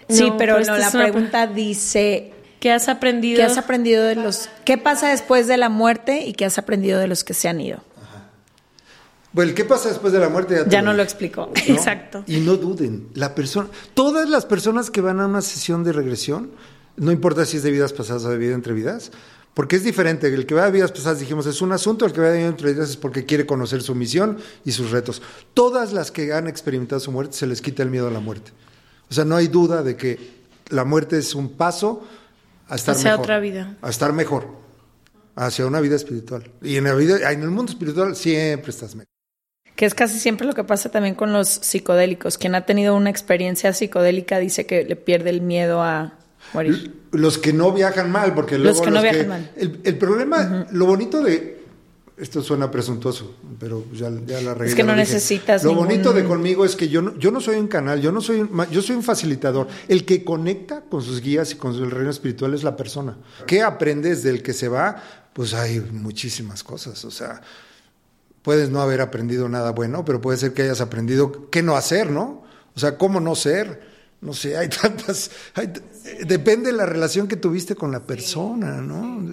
[0.09, 3.37] Sí, No, pero, pero no, esta la es una pregunta dice, ¿Qué has aprendido?
[3.37, 4.49] ¿qué has aprendido de los...
[4.65, 7.61] ¿Qué pasa después de la muerte y qué has aprendido de los que se han
[7.61, 7.79] ido?
[9.33, 10.65] Bueno, ¿qué pasa después de la muerte?
[10.65, 11.05] te Ya no lo.
[11.05, 11.51] ¿no?
[11.67, 12.25] Exacto.
[12.27, 16.51] Y no duden, la persona, todas las personas que van a una sesión de regresión,
[16.97, 19.13] no importa si es de vidas pasadas o de vida entre vidas,
[19.59, 20.29] porque es diferente.
[20.29, 22.47] El que va a vidas pasadas, dijimos, es un asunto, el que va a vida
[22.47, 25.21] entre es porque quiere conocer su misión y sus retos.
[25.53, 28.53] Todas las que han experimentado su muerte se les quita el miedo a la muerte.
[29.11, 30.17] O sea, no hay duda de que
[30.69, 32.07] la muerte es un paso
[32.69, 33.25] a estar Hacia mejor.
[33.25, 33.77] otra vida.
[33.83, 34.47] A estar mejor.
[35.35, 36.49] hacia una vida espiritual.
[36.63, 39.09] Y en la vida, en el mundo espiritual siempre estás mejor.
[39.75, 42.39] Que es casi siempre lo que pasa también con los psicodélicos.
[42.39, 46.18] Quien ha tenido una experiencia psicodélica dice que le pierde el miedo a
[46.55, 46.95] morir.
[47.13, 49.51] Los que no viajan mal, porque luego Los que no viajan mal.
[49.57, 51.57] El, el problema, lo bonito de
[52.17, 54.71] esto suena presuntuoso, pero ya, ya la regué.
[54.71, 57.41] Es que no necesitas Lo ningún- bonito de conmigo es que yo no, yo no
[57.41, 59.69] soy un canal, yo no soy un, yo soy un facilitador.
[59.87, 63.17] El que conecta con sus guías y con el reino espiritual es la persona.
[63.47, 64.97] ¿Qué aprendes del que se va?
[65.33, 67.05] Pues hay muchísimas cosas.
[67.05, 67.41] O sea,
[68.43, 72.11] puedes no haber aprendido nada bueno, pero puede ser que hayas aprendido qué no hacer,
[72.11, 72.43] ¿no?
[72.75, 73.98] O sea, cómo no ser.
[74.21, 75.31] No sé, hay tantas.
[75.55, 75.73] hay-
[76.27, 79.33] depende de la relación que tuviste con la persona, ¿no?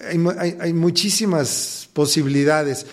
[0.00, 2.86] hay, hay- hay muchísimas posibilidades.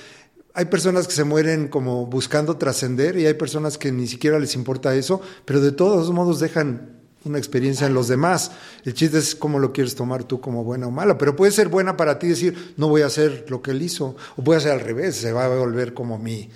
[0.53, 4.53] Hay personas que se mueren como buscando trascender y hay personas que ni siquiera les
[4.55, 8.51] importa eso, pero de todos modos dejan una experiencia en los demás.
[8.83, 11.69] El chiste es cómo lo quieres tomar tú como buena o mala, pero puede ser
[11.69, 14.71] buena para ti decir, no voy a hacer lo que él hizo, o puede ser
[14.73, 16.49] al revés, se va a volver como mi...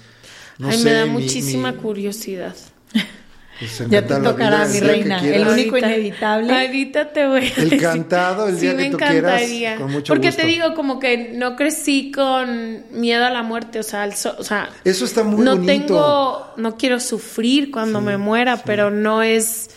[0.58, 2.56] no Ay, sé, me da mi- muchísima mi- curiosidad.
[3.60, 5.20] pues, Ya te tocará, mi día que reina.
[5.20, 5.42] quieras.
[5.42, 6.54] El único Ahorita- inevitable.
[6.54, 7.82] Ahorita te voy a El decir.
[7.82, 9.76] cantado, el día sí, que me tú quieras, encantaría.
[9.78, 10.42] con mucho Porque gusto.
[10.42, 14.36] te digo, como que no crecí con miedo a la muerte, o sea, al so-
[14.38, 15.72] o sea Eso está muy no bonito.
[15.72, 19.70] tengo, no quiero sufrir cuando me muera, pero no es,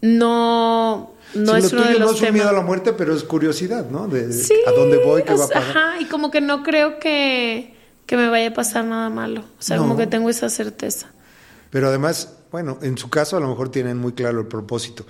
[0.00, 2.60] no, no Sí, es lo uno de tuyo no los es un miedo a la
[2.62, 4.08] muerte, pero es curiosidad, ¿no?
[4.08, 5.62] De, de Sí, a dónde voy, qué o va a pasar.
[5.76, 7.74] Ajá, y como que no creo que,
[8.06, 9.40] que me vaya a pasar nada malo.
[9.58, 9.98] O sea, como No.
[9.98, 11.08] que tengo esa certeza.
[11.70, 15.04] Pero además, bueno, en su caso a lo mejor tienen muy claro el propósito.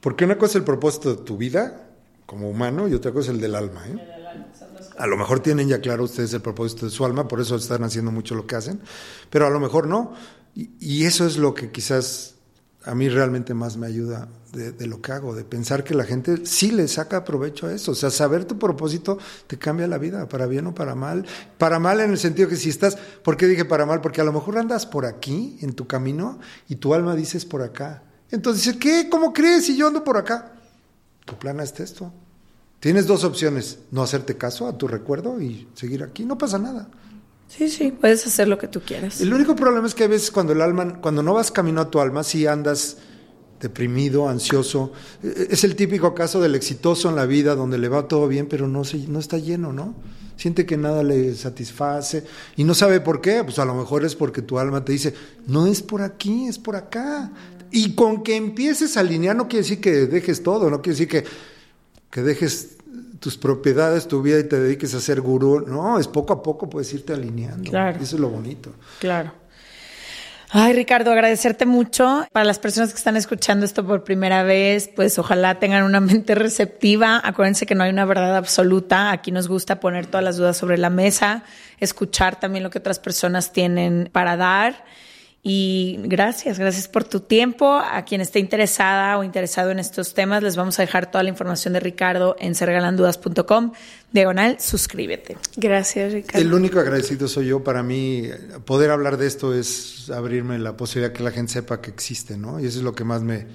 [0.00, 1.88] Porque una cosa es el propósito de tu vida
[2.26, 3.82] como humano y otra cosa es el del alma.
[3.88, 3.96] ¿eh?
[4.98, 7.84] A lo mejor tienen ya claro ustedes el propósito de su alma, por eso están
[7.84, 8.80] haciendo mucho lo que hacen,
[9.30, 10.14] pero a lo mejor no.
[10.54, 12.34] Y, y eso es lo que quizás
[12.84, 16.04] a mí realmente más me ayuda de, de lo que hago, de pensar que la
[16.04, 17.92] gente sí le saca provecho a eso.
[17.92, 21.26] O sea, saber tu propósito te cambia la vida, para bien o para mal.
[21.58, 24.00] Para mal en el sentido que si estás, ¿por qué dije para mal?
[24.00, 26.38] Porque a lo mejor andas por aquí, en tu camino,
[26.68, 28.02] y tu alma dices por acá.
[28.30, 29.08] Entonces ¿qué?
[29.10, 30.52] ¿Cómo crees si yo ando por acá?
[31.24, 32.12] Tu plan es esto.
[32.80, 36.88] Tienes dos opciones, no hacerte caso a tu recuerdo y seguir aquí, no pasa nada.
[37.48, 39.20] Sí, sí, puedes hacer lo que tú quieras.
[39.20, 41.90] El único problema es que a veces cuando el alma, cuando no vas camino a
[41.90, 42.98] tu alma, sí andas
[43.60, 44.92] deprimido, ansioso.
[45.22, 48.46] Eh, Es el típico caso del exitoso en la vida donde le va todo bien,
[48.46, 49.94] pero no, se, no está lleno, ¿no?
[50.36, 52.24] Siente que nada le satisface
[52.56, 53.42] y no sabe por qué.
[53.42, 55.12] Pues a lo mejor es porque tu alma te dice,
[55.46, 57.32] no es por aquí, es por acá.
[57.70, 61.08] Y con que empieces a alinear no quiere decir que dejes todo, no quiere decir
[61.08, 61.24] que,
[62.10, 62.76] que dejes
[63.18, 65.64] tus propiedades, tu vida y te dediques a ser gurú.
[65.66, 67.68] No, es poco a poco puedes irte alineando.
[67.68, 67.98] Claro.
[68.00, 68.70] Eso es lo bonito.
[69.00, 69.32] Claro.
[70.50, 72.26] Ay, Ricardo, agradecerte mucho.
[72.32, 76.34] Para las personas que están escuchando esto por primera vez, pues ojalá tengan una mente
[76.36, 77.20] receptiva.
[77.22, 79.10] Acuérdense que no hay una verdad absoluta.
[79.10, 81.42] Aquí nos gusta poner todas las dudas sobre la mesa,
[81.80, 84.84] escuchar también lo que otras personas tienen para dar.
[85.50, 87.78] Y gracias, gracias por tu tiempo.
[87.78, 91.30] A quien esté interesada o interesado en estos temas, les vamos a dejar toda la
[91.30, 93.72] información de Ricardo en sergalandudas.com.
[94.12, 95.38] Diagonal, suscríbete.
[95.56, 96.38] Gracias, Ricardo.
[96.46, 97.64] El único agradecido soy yo.
[97.64, 98.24] Para mí,
[98.66, 102.60] poder hablar de esto es abrirme la posibilidad que la gente sepa que existe, ¿no?
[102.60, 103.46] Y eso es lo que más me.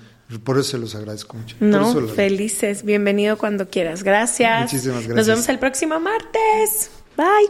[0.44, 1.56] Por eso se los agradezco mucho.
[1.60, 2.84] Por No, eso lo- felices.
[2.84, 4.02] Bienvenido cuando quieras.
[4.02, 4.62] Gracias.
[4.64, 5.28] Muchísimas Nos gracias.
[5.28, 6.90] vemos el próximo martes.
[7.16, 7.50] Bye.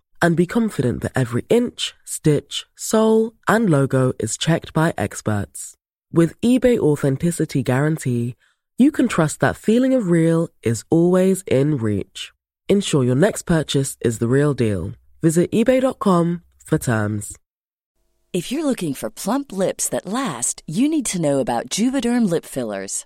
[0.21, 5.75] and be confident that every inch, stitch, sole, and logo is checked by experts.
[6.11, 8.35] With eBay Authenticity Guarantee,
[8.77, 12.31] you can trust that feeling of real is always in reach.
[12.67, 14.93] Ensure your next purchase is the real deal.
[15.21, 17.37] Visit eBay.com for terms.
[18.33, 22.45] If you're looking for plump lips that last, you need to know about Juvederm lip
[22.45, 23.05] fillers.